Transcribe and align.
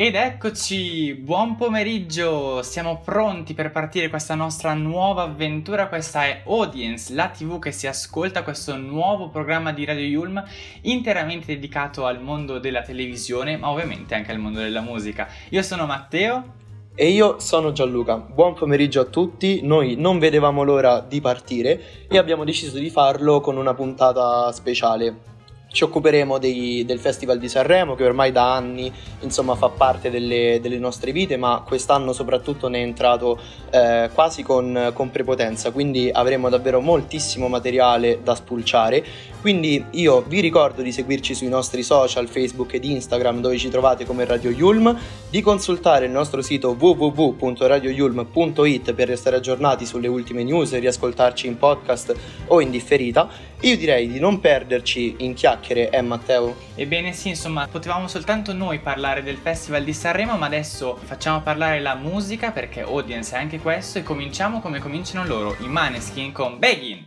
Ed 0.00 0.14
eccoci, 0.14 1.12
buon 1.14 1.56
pomeriggio, 1.56 2.62
siamo 2.62 3.00
pronti 3.04 3.52
per 3.52 3.72
partire 3.72 4.08
questa 4.08 4.36
nostra 4.36 4.72
nuova 4.72 5.22
avventura, 5.22 5.88
questa 5.88 6.24
è 6.24 6.42
Audience, 6.46 7.12
la 7.12 7.26
tv 7.30 7.58
che 7.58 7.72
si 7.72 7.88
ascolta, 7.88 8.44
questo 8.44 8.76
nuovo 8.76 9.28
programma 9.28 9.72
di 9.72 9.84
Radio 9.84 10.04
Yulm 10.04 10.40
interamente 10.82 11.46
dedicato 11.46 12.06
al 12.06 12.22
mondo 12.22 12.60
della 12.60 12.82
televisione, 12.82 13.56
ma 13.56 13.70
ovviamente 13.70 14.14
anche 14.14 14.30
al 14.30 14.38
mondo 14.38 14.60
della 14.60 14.82
musica. 14.82 15.26
Io 15.48 15.62
sono 15.62 15.84
Matteo. 15.84 16.54
E 16.94 17.08
io 17.08 17.40
sono 17.40 17.72
Gianluca, 17.72 18.18
buon 18.18 18.54
pomeriggio 18.54 19.00
a 19.00 19.04
tutti, 19.04 19.62
noi 19.64 19.96
non 19.96 20.20
vedevamo 20.20 20.62
l'ora 20.62 21.00
di 21.00 21.20
partire 21.20 22.06
e 22.08 22.18
abbiamo 22.18 22.44
deciso 22.44 22.78
di 22.78 22.90
farlo 22.90 23.40
con 23.40 23.56
una 23.56 23.74
puntata 23.74 24.50
speciale 24.52 25.37
ci 25.70 25.84
occuperemo 25.84 26.38
dei, 26.38 26.82
del 26.86 26.98
Festival 26.98 27.38
di 27.38 27.46
Sanremo 27.48 27.94
che 27.94 28.04
ormai 28.04 28.32
da 28.32 28.54
anni 28.54 28.90
insomma, 29.20 29.54
fa 29.54 29.68
parte 29.68 30.08
delle, 30.10 30.58
delle, 30.62 30.78
nostre 30.78 31.12
vite 31.12 31.36
ma 31.36 31.62
quest'anno 31.64 32.14
soprattutto 32.14 32.68
ne 32.68 32.78
è 32.78 32.82
entrato 32.82 33.38
eh, 33.70 34.08
quasi 34.14 34.42
con, 34.42 34.92
con, 34.94 35.10
prepotenza. 35.10 35.70
Quindi 35.70 36.08
avremo 36.10 36.48
davvero 36.48 36.80
moltissimo 36.80 37.48
materiale 37.48 38.20
da 38.22 38.34
spulciare. 38.34 39.04
Quindi 39.40 39.84
io 39.90 40.24
vi 40.26 40.40
ricordo 40.40 40.82
di 40.82 40.90
seguirci 40.90 41.32
sui 41.34 41.48
nostri 41.48 41.82
social 41.82 42.28
Facebook 42.28 42.72
ed 42.74 42.84
Instagram 42.84 43.40
dove 43.40 43.58
ci 43.58 43.68
trovate 43.68 44.06
come 44.06 44.24
Radio 44.24 44.50
Yulm. 44.50 44.98
Di 45.30 45.42
consultare 45.42 46.06
il 46.06 46.10
nostro 46.10 46.40
sito 46.40 46.74
www.radioyulm.it 46.78 48.94
per 48.94 49.08
restare 49.08 49.36
aggiornati 49.36 49.84
sulle 49.84 50.08
ultime 50.08 50.42
news 50.42 50.72
e 50.72 50.78
riascoltarci 50.78 51.46
in 51.46 51.58
podcast 51.58 52.14
o 52.46 52.60
in 52.60 52.70
differita. 52.70 53.28
Io 53.60 53.76
direi 53.76 54.08
di 54.08 54.18
non 54.18 54.40
perderci 54.40 55.16
in 55.18 55.34
chiacchiere 55.34 55.57
chiacchiere, 55.58 55.90
eh 55.90 56.02
Matteo? 56.02 56.56
Ebbene 56.74 57.12
sì, 57.12 57.28
insomma, 57.28 57.66
potevamo 57.68 58.08
soltanto 58.08 58.52
noi 58.52 58.78
parlare 58.78 59.22
del 59.22 59.36
Festival 59.36 59.84
di 59.84 59.92
Sanremo, 59.92 60.36
ma 60.36 60.46
adesso 60.46 60.96
facciamo 60.96 61.40
parlare 61.42 61.80
la 61.80 61.94
musica 61.94 62.50
perché 62.50 62.80
audience 62.82 63.34
è 63.34 63.38
anche 63.38 63.58
questo 63.58 63.98
e 63.98 64.02
cominciamo 64.02 64.60
come 64.60 64.78
cominciano 64.78 65.26
loro, 65.26 65.56
i 65.60 65.68
Maneskin 65.68 66.32
con 66.32 66.58
Beggin. 66.58 67.06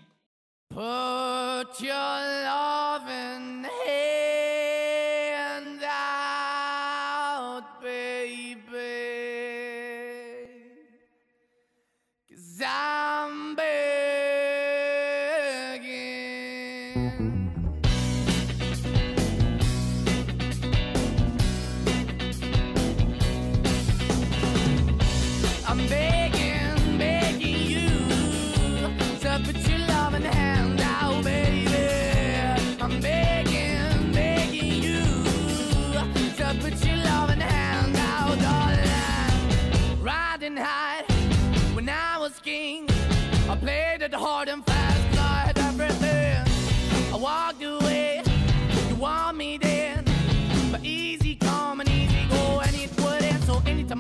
Put 0.74 1.80
your 1.80 2.44
love 2.46 2.71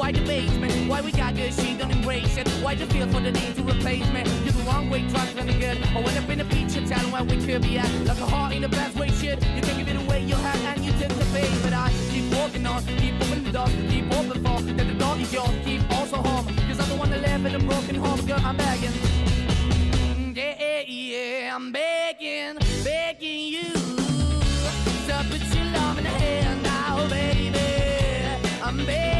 why 0.00 0.10
the 0.10 0.20
basement, 0.22 0.72
why 0.88 1.02
we 1.02 1.12
got 1.12 1.36
good, 1.36 1.52
she 1.52 1.76
don't 1.76 1.90
embrace 1.90 2.38
it. 2.38 2.48
Why 2.62 2.74
the 2.74 2.86
feel 2.86 3.06
for 3.08 3.20
the 3.20 3.32
need 3.32 3.54
to 3.56 3.62
replace 3.62 4.08
me? 4.14 4.22
You're 4.44 4.56
the 4.60 4.64
wrong 4.66 4.88
way, 4.88 5.06
trying 5.10 5.36
to 5.36 5.52
good. 5.60 5.76
I 5.94 6.00
went 6.00 6.16
up 6.16 6.28
in 6.30 6.40
a 6.40 6.44
feature 6.44 6.84
town 6.86 7.12
where 7.12 7.22
we 7.22 7.36
could 7.44 7.60
be 7.60 7.76
at. 7.76 7.92
Like 8.06 8.18
a 8.18 8.26
heart 8.26 8.54
in 8.54 8.62
the 8.62 8.68
best 8.70 8.96
way, 8.96 9.08
shit. 9.10 9.38
You 9.54 9.60
can 9.60 9.76
give 9.78 9.88
it 9.88 9.98
away, 10.02 10.24
you 10.24 10.36
have, 10.36 10.64
and 10.70 10.82
you 10.82 10.92
tend 10.92 11.12
to 11.12 11.26
pay. 11.34 11.50
But 11.62 11.74
I 11.74 11.92
keep 12.10 12.32
walking 12.32 12.64
on, 12.66 12.82
keep 13.02 13.14
moving 13.20 13.44
the 13.44 13.52
door, 13.52 13.68
keep 13.90 14.06
open 14.16 14.42
for 14.42 14.62
that 14.62 14.86
the 14.90 14.94
door 14.94 15.16
is 15.18 15.30
yours, 15.34 15.54
keep 15.66 15.82
also 15.90 16.16
home. 16.16 16.46
Cause 16.66 16.80
I'm 16.80 16.88
the 16.88 16.96
one 16.96 17.10
that 17.10 17.20
live 17.20 17.44
in 17.44 17.54
a 17.54 17.58
broken 17.58 17.96
home, 17.96 18.24
girl, 18.24 18.40
I'm 18.42 18.56
begging. 18.56 18.96
Yeah, 20.34 20.82
yeah, 20.86 21.54
I'm 21.54 21.72
begging, 21.72 22.56
begging 22.82 23.52
you 23.54 23.72
to 25.08 25.16
put 25.28 25.42
your 25.54 25.66
love 25.76 25.98
in 25.98 26.04
the 26.04 26.10
hand 26.10 26.62
now, 26.62 27.06
baby. 27.08 27.60
I'm 28.62 28.78
begging, 28.86 29.19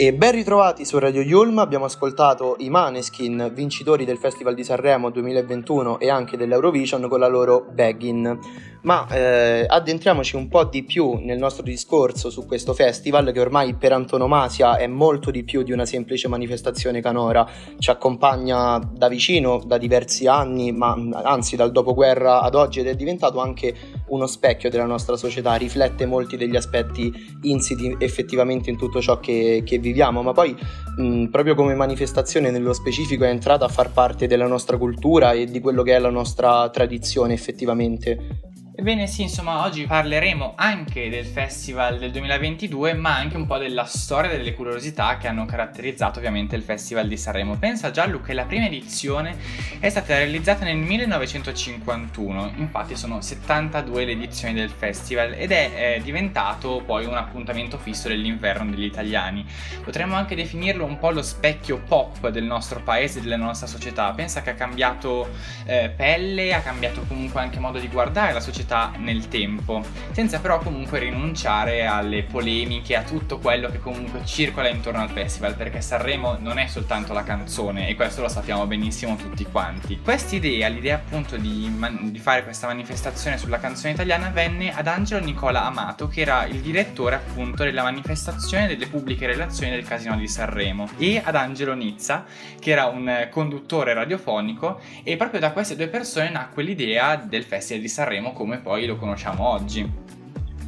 E 0.00 0.14
ben 0.14 0.30
ritrovati 0.30 0.84
su 0.84 0.96
Radio 1.00 1.22
Yulm, 1.22 1.58
abbiamo 1.58 1.86
ascoltato 1.86 2.54
i 2.60 2.70
Maneskin, 2.70 3.50
vincitori 3.52 4.04
del 4.04 4.16
Festival 4.16 4.54
di 4.54 4.62
Sanremo 4.62 5.10
2021 5.10 5.98
e 5.98 6.08
anche 6.08 6.36
dell'Eurovision 6.36 7.08
con 7.08 7.18
la 7.18 7.26
loro 7.26 7.66
Beggin. 7.68 8.38
Ma 8.82 9.08
eh, 9.08 9.66
addentriamoci 9.68 10.36
un 10.36 10.48
po' 10.48 10.64
di 10.64 10.84
più 10.84 11.14
nel 11.14 11.38
nostro 11.38 11.64
discorso 11.64 12.30
su 12.30 12.46
questo 12.46 12.74
festival 12.74 13.32
che 13.32 13.40
ormai 13.40 13.74
per 13.74 13.92
antonomasia 13.92 14.76
è 14.76 14.86
molto 14.86 15.30
di 15.30 15.42
più 15.42 15.62
di 15.62 15.72
una 15.72 15.84
semplice 15.84 16.28
manifestazione 16.28 17.00
canora, 17.00 17.46
ci 17.78 17.90
accompagna 17.90 18.78
da 18.78 19.08
vicino 19.08 19.62
da 19.66 19.78
diversi 19.78 20.26
anni, 20.26 20.70
ma 20.72 20.96
anzi 21.22 21.56
dal 21.56 21.72
dopoguerra 21.72 22.40
ad 22.40 22.54
oggi 22.54 22.80
ed 22.80 22.86
è 22.86 22.94
diventato 22.94 23.40
anche 23.40 23.74
uno 24.08 24.26
specchio 24.26 24.70
della 24.70 24.86
nostra 24.86 25.16
società, 25.16 25.54
riflette 25.54 26.06
molti 26.06 26.36
degli 26.36 26.56
aspetti 26.56 27.12
insiti 27.42 27.96
effettivamente 27.98 28.70
in 28.70 28.78
tutto 28.78 29.00
ciò 29.00 29.18
che, 29.18 29.62
che 29.64 29.78
viviamo, 29.78 30.22
ma 30.22 30.32
poi 30.32 30.56
mh, 30.96 31.26
proprio 31.26 31.54
come 31.54 31.74
manifestazione 31.74 32.50
nello 32.50 32.72
specifico 32.72 33.24
è 33.24 33.28
entrata 33.28 33.64
a 33.64 33.68
far 33.68 33.90
parte 33.90 34.26
della 34.26 34.46
nostra 34.46 34.76
cultura 34.76 35.32
e 35.32 35.46
di 35.46 35.60
quello 35.60 35.82
che 35.82 35.96
è 35.96 35.98
la 35.98 36.10
nostra 36.10 36.68
tradizione 36.70 37.34
effettivamente. 37.34 38.46
Ebbene 38.80 39.08
sì, 39.08 39.22
insomma, 39.22 39.64
oggi 39.64 39.86
parleremo 39.86 40.52
anche 40.54 41.08
del 41.08 41.26
festival 41.26 41.98
del 41.98 42.12
2022, 42.12 42.94
ma 42.94 43.16
anche 43.16 43.36
un 43.36 43.44
po' 43.44 43.58
della 43.58 43.86
storia 43.86 44.30
e 44.30 44.36
delle 44.36 44.54
curiosità 44.54 45.16
che 45.16 45.26
hanno 45.26 45.46
caratterizzato 45.46 46.20
ovviamente 46.20 46.54
il 46.54 46.62
Festival 46.62 47.08
di 47.08 47.16
Sanremo. 47.16 47.56
Pensa 47.56 47.90
Giallo 47.90 48.20
che 48.20 48.34
la 48.34 48.44
prima 48.44 48.66
edizione 48.66 49.36
è 49.80 49.88
stata 49.88 50.16
realizzata 50.16 50.64
nel 50.64 50.76
1951, 50.76 52.52
infatti 52.58 52.94
sono 52.94 53.20
72 53.20 54.04
le 54.04 54.12
edizioni 54.12 54.54
del 54.54 54.70
festival 54.70 55.32
ed 55.32 55.50
è, 55.50 55.96
è 55.96 56.00
diventato 56.00 56.80
poi 56.86 57.04
un 57.04 57.16
appuntamento 57.16 57.78
fisso 57.78 58.06
dell'inverno 58.06 58.70
degli 58.70 58.84
italiani. 58.84 59.44
Potremmo 59.82 60.14
anche 60.14 60.36
definirlo 60.36 60.84
un 60.84 61.00
po' 61.00 61.10
lo 61.10 61.22
specchio 61.22 61.78
pop 61.78 62.28
del 62.28 62.44
nostro 62.44 62.80
paese 62.84 63.20
della 63.20 63.34
nostra 63.34 63.66
società. 63.66 64.12
Pensa 64.12 64.40
che 64.42 64.50
ha 64.50 64.54
cambiato 64.54 65.30
eh, 65.66 65.90
pelle, 65.96 66.54
ha 66.54 66.60
cambiato 66.60 67.02
comunque 67.08 67.40
anche 67.40 67.58
modo 67.58 67.80
di 67.80 67.88
guardare 67.88 68.32
la 68.32 68.38
società 68.38 68.66
società 68.68 68.92
nel 68.98 69.28
tempo, 69.28 69.82
senza 70.12 70.38
però 70.40 70.58
comunque 70.58 70.98
rinunciare 70.98 71.86
alle 71.86 72.22
polemiche, 72.22 72.94
a 72.94 73.02
tutto 73.02 73.38
quello 73.38 73.70
che 73.70 73.78
comunque 73.78 74.20
circola 74.24 74.68
intorno 74.68 75.00
al 75.00 75.08
festival, 75.08 75.54
perché 75.54 75.80
Sanremo 75.80 76.36
non 76.38 76.58
è 76.58 76.66
soltanto 76.66 77.14
la 77.14 77.22
canzone 77.22 77.88
e 77.88 77.94
questo 77.94 78.20
lo 78.20 78.28
sappiamo 78.28 78.66
benissimo 78.66 79.16
tutti 79.16 79.44
quanti. 79.44 79.98
Quest'idea, 80.00 80.68
l'idea 80.68 80.96
appunto 80.96 81.36
di, 81.36 81.72
man- 81.74 82.12
di 82.12 82.18
fare 82.18 82.44
questa 82.44 82.66
manifestazione 82.66 83.38
sulla 83.38 83.58
canzone 83.58 83.94
italiana 83.94 84.28
venne 84.28 84.72
ad 84.72 84.86
Angelo 84.86 85.24
Nicola 85.24 85.64
Amato, 85.64 86.08
che 86.08 86.20
era 86.20 86.44
il 86.44 86.60
direttore 86.60 87.14
appunto 87.16 87.64
della 87.64 87.82
manifestazione 87.82 88.66
delle 88.66 88.86
pubbliche 88.86 89.26
relazioni 89.26 89.72
del 89.72 89.84
Casino 89.84 90.16
di 90.16 90.28
Sanremo, 90.28 90.90
e 90.98 91.22
ad 91.24 91.34
Angelo 91.34 91.74
Nizza, 91.74 92.24
che 92.60 92.70
era 92.70 92.86
un 92.86 93.28
conduttore 93.30 93.94
radiofonico, 93.94 94.80
e 95.02 95.16
proprio 95.16 95.40
da 95.40 95.52
queste 95.52 95.76
due 95.76 95.88
persone 95.88 96.28
nacque 96.30 96.62
l'idea 96.62 97.16
del 97.16 97.44
Festival 97.44 97.82
di 97.82 97.88
Sanremo 97.88 98.32
come 98.32 98.57
come 98.58 98.60
poi 98.60 98.86
lo 98.86 98.96
conosciamo 98.96 99.48
oggi. 99.48 100.06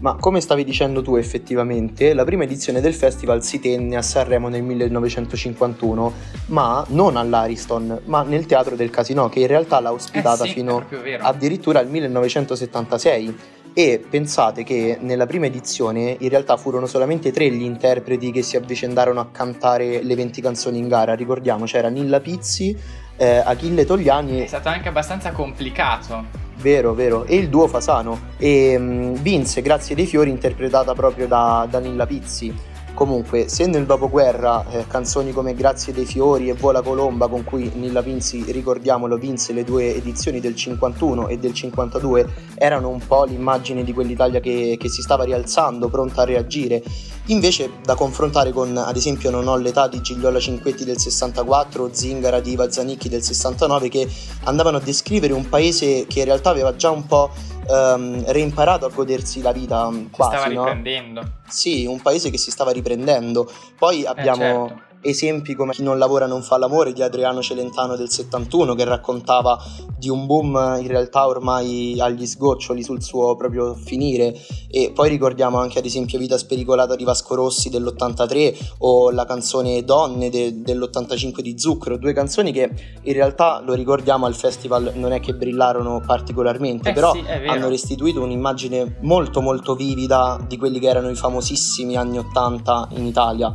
Ma 0.01 0.15
come 0.15 0.41
stavi 0.41 0.65
dicendo 0.65 1.03
tu 1.03 1.17
effettivamente, 1.17 2.15
la 2.15 2.25
prima 2.25 2.45
edizione 2.45 2.81
del 2.81 2.95
festival 2.95 3.43
si 3.45 3.61
tenne 3.61 3.97
a 3.97 4.03
Sanremo 4.03 4.49
nel 4.49 4.63
1951, 4.63 6.13
ma 6.47 6.83
non 6.89 7.17
all'Ariston, 7.17 8.01
ma 8.07 8.23
nel 8.23 8.47
Teatro 8.47 8.77
del 8.77 8.89
Casino, 8.89 9.29
che 9.29 9.41
in 9.41 9.47
realtà 9.47 9.79
l'ha 9.81 9.93
ospitata 9.93 10.45
eh 10.45 10.49
sì, 10.49 10.55
fino 10.55 10.87
addirittura 11.21 11.81
al 11.81 11.89
1976. 11.89 13.37
E 13.73 14.05
pensate 14.09 14.65
che 14.65 14.99
nella 15.01 15.27
prima 15.27 15.47
edizione 15.47 16.17
in 16.19 16.29
realtà 16.29 16.57
furono 16.57 16.87
solamente 16.87 17.31
tre 17.31 17.51
gli 17.51 17.63
interpreti 17.63 18.33
che 18.33 18.43
si 18.43 18.57
avvicendarono 18.57 19.21
a 19.21 19.29
cantare 19.31 20.03
le 20.03 20.15
20 20.17 20.41
canzoni 20.41 20.79
in 20.79 20.89
gara. 20.89 21.15
Ricordiamo, 21.15 21.67
c'era 21.67 21.89
Nilla 21.89 22.19
Pizzi, 22.19 22.77
eh, 23.17 23.37
Achille 23.37 23.85
Togliani. 23.85 24.41
È 24.41 24.47
stato 24.47 24.71
anche 24.71 24.89
abbastanza 24.89 25.31
complicato. 25.31 26.49
Vero, 26.61 26.93
vero. 26.95 27.25
E 27.25 27.37
il 27.37 27.49
duo 27.49 27.67
Fasano. 27.67 28.29
E 28.37 28.77
um, 28.77 29.15
vinse 29.15 29.63
Grazie 29.63 29.95
dei 29.95 30.07
Fiori 30.07 30.31
interpretata 30.31 30.95
proprio 30.95 31.27
da 31.27 31.67
Danilla 31.69 32.07
Pizzi. 32.07 32.70
Comunque, 32.95 33.49
se 33.49 33.67
nel 33.67 33.87
dopoguerra 33.87 34.65
eh, 34.71 34.87
canzoni 34.87 35.33
come 35.33 35.55
Grazie 35.55 35.93
dei 35.93 36.05
Fiori 36.05 36.51
e 36.51 36.53
Vola 36.53 36.83
Colomba, 36.83 37.29
con 37.29 37.45
cui 37.45 37.71
Nilla 37.75 38.03
Pinzi, 38.03 38.45
ricordiamolo, 38.49 39.17
vinse 39.17 39.53
le 39.55 39.65
due 39.65 39.95
edizioni 39.95 40.39
del 40.39 40.55
51 40.55 41.29
e 41.29 41.39
del 41.39 41.55
52, 41.55 42.29
erano 42.57 42.91
un 42.91 43.01
po' 43.07 43.25
l'immagine 43.25 43.85
di 43.85 43.95
quell'Italia 43.95 44.41
che, 44.41 44.77
che 44.79 44.89
si 44.91 45.01
stava 45.01 45.25
rialzando, 45.25 45.89
pronta 45.89 46.23
a 46.23 46.25
reagire, 46.27 46.83
invece 47.27 47.71
da 47.83 47.95
confrontare 47.95 48.53
con, 48.53 48.77
ad 48.77 48.97
esempio, 48.97 49.31
Non 49.31 49.49
ho 49.49 49.57
l'età 49.57 49.89
di 49.89 50.01
Gigliola 50.03 50.39
Cinquetti 50.39 50.85
del 50.85 50.99
64 50.99 51.85
o 51.85 51.89
Zingara 51.93 52.41
di 52.41 52.53
Iva 52.53 52.71
Zanicchi 52.71 53.09
del 53.09 53.23
69, 53.23 53.89
che 53.89 54.09
andavano 54.45 54.77
a 54.77 54.81
descrivere 54.81 55.33
un 55.33 55.49
paese 55.49 56.07
che 56.07 56.19
in 56.19 56.25
realtà 56.27 56.51
aveva 56.51 56.77
già 56.77 56.91
un 56.91 57.07
po' 57.07 57.31
um, 57.67 58.23
reimparato 58.27 58.87
a 58.87 58.91
godersi 58.91 59.43
la 59.43 59.53
vita 59.53 59.91
quasi, 60.11 60.37
stava 60.37 60.53
no? 60.53 60.65
riprendendo. 60.65 61.23
Sì, 61.49 61.87
un 61.87 62.01
paese 62.01 62.31
che 62.31 62.39
si 62.39 62.51
stava 62.51 62.71
riprendendo. 62.71 63.51
Poi 63.79 64.05
abbiamo... 64.05 64.67
Eh, 64.67 64.69
certo 64.69 64.89
esempi 65.03 65.55
come 65.55 65.73
Chi 65.73 65.83
non 65.83 65.99
lavora 65.99 66.27
non 66.27 66.43
fa 66.43 66.59
l'amore 66.59 66.93
di 66.93 67.03
Adriano 67.03 67.41
Celentano 67.43 67.97
del 67.97 68.11
71 68.11 68.75
che 68.75 68.85
raccontava 68.85 69.59
di 69.97 70.09
un 70.09 70.27
boom 70.27 70.79
in 70.81 70.87
realtà 70.87 71.27
ormai 71.27 71.99
agli 72.01 72.27
sgoccioli 72.27 72.83
sul 72.83 73.03
suo 73.03 73.37
proprio 73.37 73.75
finire. 73.75 74.35
E 74.71 74.93
poi 74.95 75.09
ricordiamo 75.09 75.59
anche 75.59 75.79
ad 75.79 75.85
esempio 75.85 76.19
Vita 76.19 76.39
spericolata 76.39 76.97
di 76.97 77.05
Vasco 77.05 77.35
Rossi 77.35 77.71
dell'83 77.71 78.75
o 78.79 79.11
la 79.11 79.25
canzone 79.25 79.85
Donne 79.85 80.31
de- 80.31 80.63
dell'85 80.63 81.41
di 81.41 81.59
Zucchero, 81.59 81.97
due 81.97 82.13
canzoni 82.13 82.53
che 82.53 82.71
in 83.03 83.13
realtà 83.13 83.63
lo 83.65 83.75
ricordiamo 83.75 84.27
al 84.27 84.35
festival 84.35 84.93
non 84.95 85.13
è 85.13 85.21
che 85.21 85.35
brillarono 85.35 86.01
particolarmente 86.05 86.91
eh 86.91 86.93
però 86.93 87.13
sì, 87.13 87.25
hanno 87.47 87.69
restituito 87.69 88.23
un'immagine 88.23 88.99
molto 89.01 89.41
molto 89.41 89.75
vivida 89.75 90.39
di 90.47 90.57
quelli 90.57 90.79
che 90.79 90.89
erano 90.89 91.11
i 91.11 91.15
famosissimi 91.15 91.97
anni 91.97 92.19
80 92.19 92.89
in 92.93 93.07
Italia 93.07 93.53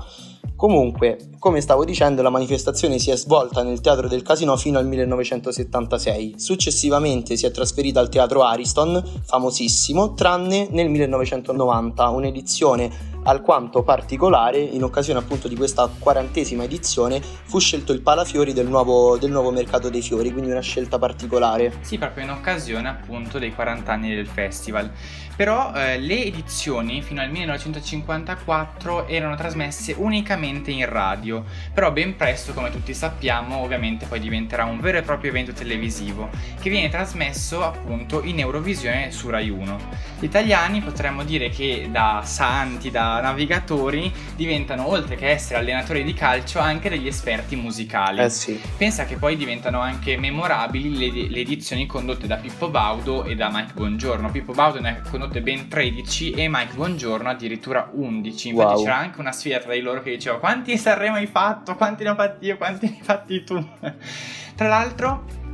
Comunque, 0.65 1.29
come 1.37 1.61
stavo 1.61 1.85
dicendo, 1.85 2.23
la 2.23 2.31
manifestazione 2.31 2.97
si 2.97 3.11
è 3.11 3.15
svolta 3.15 3.61
nel 3.61 3.81
Teatro 3.81 4.07
del 4.07 4.23
Casino 4.23 4.57
fino 4.57 4.79
al 4.79 4.87
1976. 4.87 6.33
Successivamente 6.37 7.37
si 7.37 7.45
è 7.45 7.51
trasferita 7.51 7.99
al 7.99 8.09
Teatro 8.09 8.41
Ariston, 8.41 9.21
famosissimo, 9.25 10.15
tranne 10.15 10.67
nel 10.71 10.89
1990, 10.89 12.09
un'edizione 12.09 13.13
alquanto 13.25 13.83
particolare, 13.83 14.59
in 14.59 14.83
occasione 14.83 15.19
appunto 15.19 15.47
di 15.47 15.55
questa 15.55 15.89
quarantesima 15.99 16.63
edizione, 16.63 17.21
fu 17.21 17.59
scelto 17.59 17.91
il 17.91 18.01
Palafiori 18.01 18.53
del 18.53 18.67
nuovo, 18.67 19.17
del 19.17 19.31
nuovo 19.31 19.51
Mercato 19.51 19.89
dei 19.89 20.01
Fiori, 20.01 20.31
quindi 20.31 20.51
una 20.51 20.61
scelta 20.61 20.97
particolare. 20.97 21.73
Sì, 21.81 21.97
proprio 21.97 22.23
in 22.23 22.31
occasione 22.31 22.89
appunto 22.89 23.37
dei 23.39 23.53
40 23.53 23.91
anni 23.91 24.15
del 24.15 24.27
festival. 24.27 24.91
Però 25.35 25.73
eh, 25.73 25.99
le 25.99 26.23
edizioni 26.23 27.01
fino 27.01 27.21
al 27.21 27.29
1954 27.29 29.07
erano 29.07 29.35
trasmesse 29.35 29.93
unicamente 29.97 30.71
in 30.71 30.87
radio, 30.87 31.43
però 31.73 31.91
ben 31.91 32.15
presto, 32.15 32.53
come 32.53 32.71
tutti 32.71 32.93
sappiamo, 32.93 33.57
ovviamente 33.57 34.05
poi 34.05 34.19
diventerà 34.19 34.63
un 34.63 34.79
vero 34.79 34.97
e 34.99 35.01
proprio 35.01 35.31
evento 35.31 35.51
televisivo 35.51 36.29
che 36.61 36.69
viene 36.69 36.89
trasmesso 36.89 37.63
appunto 37.63 38.23
in 38.23 38.39
Eurovisione 38.39 39.11
su 39.11 39.29
Rai 39.29 39.49
1. 39.49 39.77
Gli 40.19 40.25
italiani 40.25 40.79
potremmo 40.79 41.23
dire 41.23 41.49
che 41.49 41.89
da 41.91 42.21
santi, 42.23 42.89
da 42.89 43.19
navigatori 43.19 44.11
diventano 44.35 44.87
oltre 44.87 45.15
che 45.15 45.29
essere 45.29 45.59
allenatori 45.59 46.03
di 46.03 46.13
calcio 46.13 46.59
anche 46.59 46.89
degli 46.89 47.07
esperti 47.07 47.55
musicali. 47.55 48.21
Eh 48.21 48.29
sì. 48.29 48.59
Pensa 48.77 49.05
che 49.05 49.17
poi 49.17 49.35
diventano 49.35 49.81
anche 49.81 50.17
memorabili 50.17 50.97
le, 50.97 51.29
le 51.29 51.39
edizioni 51.39 51.85
condotte 51.85 52.25
da 52.25 52.37
Pippo 52.37 52.69
Baudo 52.69 53.25
e 53.25 53.35
da 53.35 53.49
Mike 53.51 53.73
Bongiorno. 53.73 54.31
Pippo 54.31 54.53
Baudo 54.53 54.79
ne 54.79 54.89
ha 54.89 55.01
condotto 55.09 55.24
condotte 55.25 55.41
ben 55.41 55.67
13 55.67 56.31
e 56.31 56.47
Mike 56.47 56.75
Buongiorno 56.75 57.29
addirittura 57.29 57.89
11. 57.91 58.49
Infatti 58.49 58.73
wow. 58.73 58.83
c'era 58.83 58.97
anche 58.97 59.19
una 59.19 59.31
sfida 59.31 59.59
tra 59.59 59.73
di 59.73 59.81
loro 59.81 60.01
che 60.01 60.11
diceva 60.11 60.37
quanti 60.37 60.77
Sanremo 60.77 61.15
hai 61.15 61.25
fatto, 61.25 61.75
quanti 61.75 62.03
ne 62.03 62.09
ho 62.09 62.15
fatti 62.15 62.45
io, 62.45 62.57
quanti 62.57 62.87
ne 62.87 62.97
hai 62.97 63.03
fatti 63.03 63.43
tu. 63.43 63.55
tra 64.55 64.67
l'altro 64.67 65.44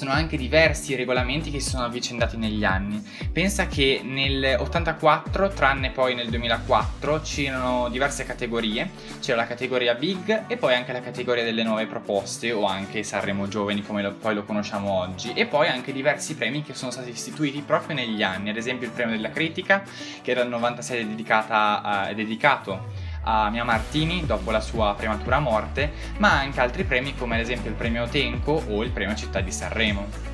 sono 0.00 0.12
anche 0.12 0.38
diversi 0.38 0.94
regolamenti 0.94 1.50
che 1.50 1.60
si 1.60 1.68
sono 1.68 1.84
avvicendati 1.84 2.38
negli 2.38 2.64
anni. 2.64 3.06
Pensa 3.30 3.66
che 3.66 4.00
nel 4.02 4.56
84, 4.58 5.48
tranne 5.48 5.90
poi 5.90 6.14
nel 6.14 6.30
2004, 6.30 7.20
c'erano 7.20 7.90
diverse 7.90 8.24
categorie. 8.24 8.88
C'era 9.20 9.36
la 9.36 9.46
categoria 9.46 9.94
Big 9.94 10.44
e 10.46 10.56
poi 10.56 10.72
anche 10.72 10.92
la 10.92 11.02
categoria 11.02 11.44
delle 11.44 11.62
nuove 11.62 11.84
proposte 11.84 12.50
o 12.50 12.64
anche 12.64 13.02
Sanremo 13.02 13.46
Giovani 13.46 13.82
come 13.82 14.00
lo, 14.00 14.12
poi 14.12 14.34
lo 14.34 14.44
conosciamo 14.44 14.90
oggi. 14.90 15.34
E 15.34 15.44
poi 15.44 15.68
anche 15.68 15.92
diversi 15.92 16.34
premi 16.34 16.62
che 16.62 16.72
sono 16.72 16.90
stati 16.90 17.10
istituiti 17.10 17.60
proprio 17.60 17.94
negli 17.94 18.22
anni. 18.22 18.48
Ad 18.48 18.56
esempio 18.56 18.86
il 18.86 18.94
premio 18.94 19.16
della 19.16 19.30
critica 19.30 19.84
che 20.22 20.32
dal 20.32 20.48
96 20.48 20.98
è, 20.98 21.04
dedicata, 21.04 22.08
è 22.08 22.14
dedicato 22.14 22.99
a 23.22 23.50
Mia 23.50 23.64
Martini 23.64 24.24
dopo 24.24 24.50
la 24.50 24.60
sua 24.60 24.94
prematura 24.94 25.38
morte, 25.38 25.92
ma 26.18 26.38
anche 26.38 26.60
altri 26.60 26.84
premi 26.84 27.14
come 27.14 27.36
ad 27.36 27.42
esempio 27.42 27.70
il 27.70 27.76
premio 27.76 28.06
Tenco 28.06 28.62
o 28.68 28.82
il 28.82 28.90
premio 28.90 29.14
Città 29.14 29.40
di 29.40 29.52
Sanremo. 29.52 30.29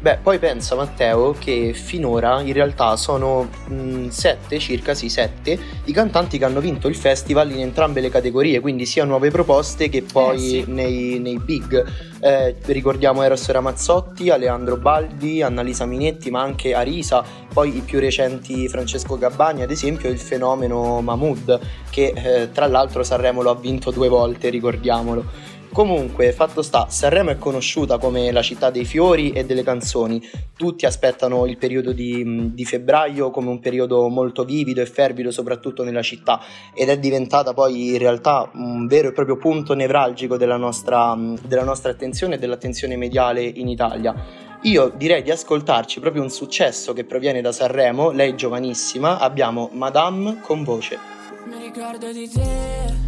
Beh, 0.00 0.18
poi 0.22 0.38
pensa 0.38 0.76
Matteo 0.76 1.34
che 1.36 1.72
finora 1.74 2.40
in 2.40 2.52
realtà 2.52 2.94
sono 2.94 3.48
mh, 3.66 4.06
sette, 4.10 4.60
circa 4.60 4.94
sì, 4.94 5.08
sette, 5.08 5.58
i 5.86 5.92
cantanti 5.92 6.38
che 6.38 6.44
hanno 6.44 6.60
vinto 6.60 6.86
il 6.86 6.94
festival 6.94 7.50
in 7.50 7.58
entrambe 7.58 8.00
le 8.00 8.08
categorie, 8.08 8.60
quindi 8.60 8.86
sia 8.86 9.04
nuove 9.04 9.32
proposte 9.32 9.88
che 9.88 10.02
poi 10.02 10.36
Eh, 10.36 10.62
sì. 10.62 10.64
nei, 10.68 11.18
nei 11.18 11.38
big. 11.40 11.84
Eh, 12.20 12.54
ricordiamo 12.66 13.24
Eros 13.24 13.48
Ramazzotti, 13.48 14.30
Aleandro 14.30 14.76
Baldi, 14.76 15.42
Annalisa 15.42 15.84
Minetti, 15.84 16.30
ma 16.30 16.42
anche 16.42 16.74
Arisa, 16.74 17.24
poi 17.52 17.76
i 17.76 17.80
più 17.80 17.98
recenti 17.98 18.68
Francesco 18.68 19.18
Gabbani, 19.18 19.62
ad 19.62 19.70
esempio 19.72 20.08
il 20.10 20.18
fenomeno 20.20 21.00
Mahmood, 21.00 21.58
che 21.90 22.12
eh, 22.14 22.52
tra 22.52 22.68
l'altro 22.68 23.02
Sanremo 23.02 23.42
lo 23.42 23.50
ha 23.50 23.56
vinto 23.56 23.90
due 23.90 24.08
volte, 24.08 24.48
ricordiamolo. 24.48 25.56
Comunque, 25.72 26.32
fatto 26.32 26.62
sta, 26.62 26.86
Sanremo 26.88 27.30
è 27.30 27.38
conosciuta 27.38 27.98
come 27.98 28.32
la 28.32 28.42
città 28.42 28.70
dei 28.70 28.84
fiori 28.84 29.30
e 29.30 29.44
delle 29.44 29.62
canzoni. 29.62 30.20
Tutti 30.56 30.86
aspettano 30.86 31.46
il 31.46 31.56
periodo 31.56 31.92
di, 31.92 32.52
di 32.52 32.64
febbraio 32.64 33.30
come 33.30 33.48
un 33.48 33.60
periodo 33.60 34.08
molto 34.08 34.44
vivido 34.44 34.80
e 34.80 34.86
fervido, 34.86 35.30
soprattutto 35.30 35.84
nella 35.84 36.02
città, 36.02 36.40
ed 36.74 36.88
è 36.88 36.98
diventata 36.98 37.54
poi 37.54 37.92
in 37.92 37.98
realtà 37.98 38.50
un 38.54 38.86
vero 38.86 39.08
e 39.08 39.12
proprio 39.12 39.36
punto 39.36 39.74
nevralgico 39.74 40.36
della 40.36 40.56
nostra, 40.56 41.16
della 41.46 41.64
nostra 41.64 41.92
attenzione 41.92 42.34
e 42.34 42.38
dell'attenzione 42.38 42.96
mediale 42.96 43.42
in 43.42 43.68
Italia. 43.68 44.14
Io 44.62 44.92
direi 44.96 45.22
di 45.22 45.30
ascoltarci 45.30 46.00
proprio 46.00 46.22
un 46.22 46.30
successo 46.30 46.92
che 46.92 47.04
proviene 47.04 47.40
da 47.40 47.52
Sanremo, 47.52 48.10
lei 48.10 48.34
giovanissima, 48.34 49.18
abbiamo 49.18 49.70
Madame 49.72 50.40
con 50.40 50.64
voce. 50.64 50.98
Mi 51.46 51.62
ricordo 51.62 52.10
di 52.10 52.28
te. 52.28 53.07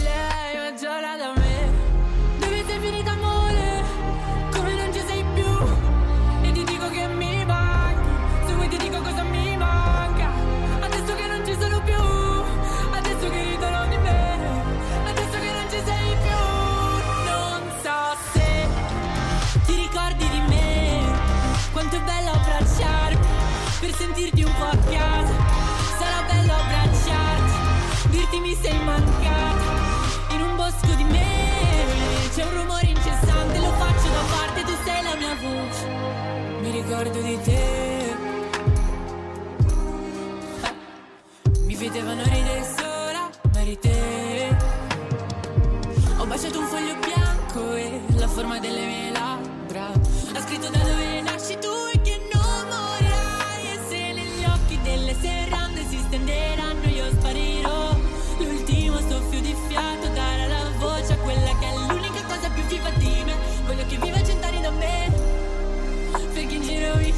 giora 0.81 1.15
da 1.15 1.31
me. 1.35 1.69
Dove 2.39 2.63
sei 2.65 2.79
finita 2.79 3.11
amore? 3.11 3.83
Come 4.51 4.73
non 4.73 4.91
ci 4.91 4.99
sei 5.05 5.23
più? 5.35 5.45
E 6.41 6.51
ti 6.53 6.63
dico 6.63 6.89
che 6.89 7.05
mi 7.05 7.45
manchi. 7.45 8.09
Se 8.47 8.53
vuoi 8.55 8.67
ti 8.67 8.77
dico 8.77 8.99
cosa 8.99 9.21
mi 9.21 9.55
manca. 9.57 10.31
Adesso 10.79 11.13
che 11.13 11.27
non 11.27 11.45
ci 11.45 11.55
sono 11.59 11.83
più. 11.83 12.01
Adesso 12.97 13.29
che 13.29 13.43
ridono 13.43 13.85
di 13.89 13.97
me. 13.97 14.39
Adesso 15.05 15.37
che 15.43 15.51
non 15.57 15.69
ci 15.69 15.81
sei 15.85 16.15
più. 16.25 16.41
Non 17.29 17.61
so 17.83 17.99
se 18.33 18.67
ti 19.67 19.75
ricordi 19.75 20.27
di 20.29 20.41
me. 20.47 21.05
Quanto 21.73 21.95
è 21.95 22.01
bello 22.01 22.31
abbracciarmi. 22.31 23.27
Per 23.81 23.93
sentirti 23.93 24.41
un 24.41 24.53
po' 24.57 24.65
a 24.65 24.77
casa. 24.89 25.33
Sarà 25.99 26.23
bello 26.27 26.53
abbracciarti. 26.53 28.09
Dirti 28.09 28.39
mi 28.39 28.57
sei 28.59 28.79
mancata. 28.83 29.10
Bosco 30.71 30.95
di 30.95 31.03
me. 31.03 32.29
C'è 32.33 32.43
un 32.45 32.53
rumore 32.61 32.85
incessante. 32.87 33.59
Lo 33.59 33.71
faccio 33.73 34.07
da 34.07 34.23
parte. 34.31 34.63
Tu 34.63 34.71
sei 34.85 35.03
la 35.03 35.15
mia 35.15 35.35
voce. 35.35 35.87
Mi 36.61 36.71
ricordo 36.71 37.21
di 37.21 37.39
te. 37.41 38.15
Mi 41.65 41.75
vedevano 41.75 42.23
ridere 42.23 42.63
sola, 42.77 43.29
ma 43.53 43.61
eri 43.61 43.77
te. 43.79 44.55
Ho 46.17 46.25
baciato 46.25 46.59
un 46.59 46.67
foglio 46.67 46.95
bianco 46.99 47.75
e 47.75 48.01
la 48.15 48.27
forma 48.27 48.59
delle 48.59 48.85
mie 48.85 48.90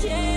in 0.06 0.33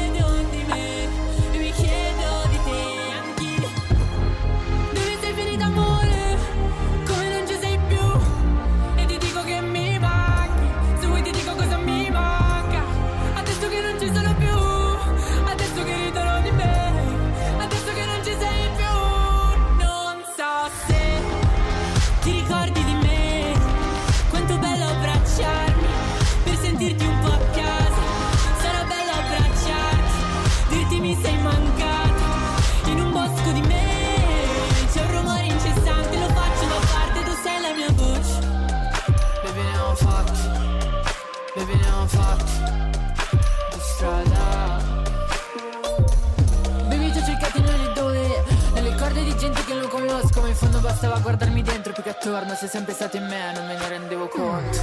bastava 50.97 51.19
guardarmi 51.19 51.63
dentro 51.63 51.93
più 51.93 52.03
che 52.03 52.09
attorno 52.09 52.55
Sei 52.55 52.69
sempre 52.69 52.95
stato 52.95 53.19
in 53.19 53.27
me, 53.27 53.53
non 53.53 53.67
me 53.67 53.77
ne 53.77 53.89
rendevo 53.89 54.29
conto 54.29 54.79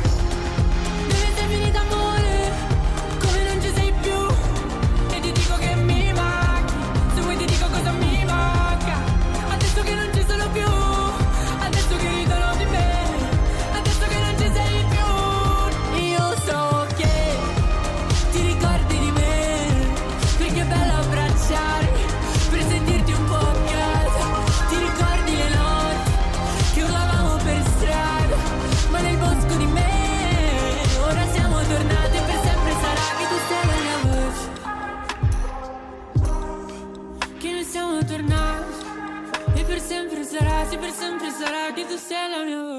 Dove 1.08 1.34
sei 1.36 1.48
finita 1.48 1.80
amore? 1.80 2.13
Tu 41.94 42.00
sei 42.00 42.28
la 42.32 42.44
mia 42.44 42.58
voce 42.64 42.73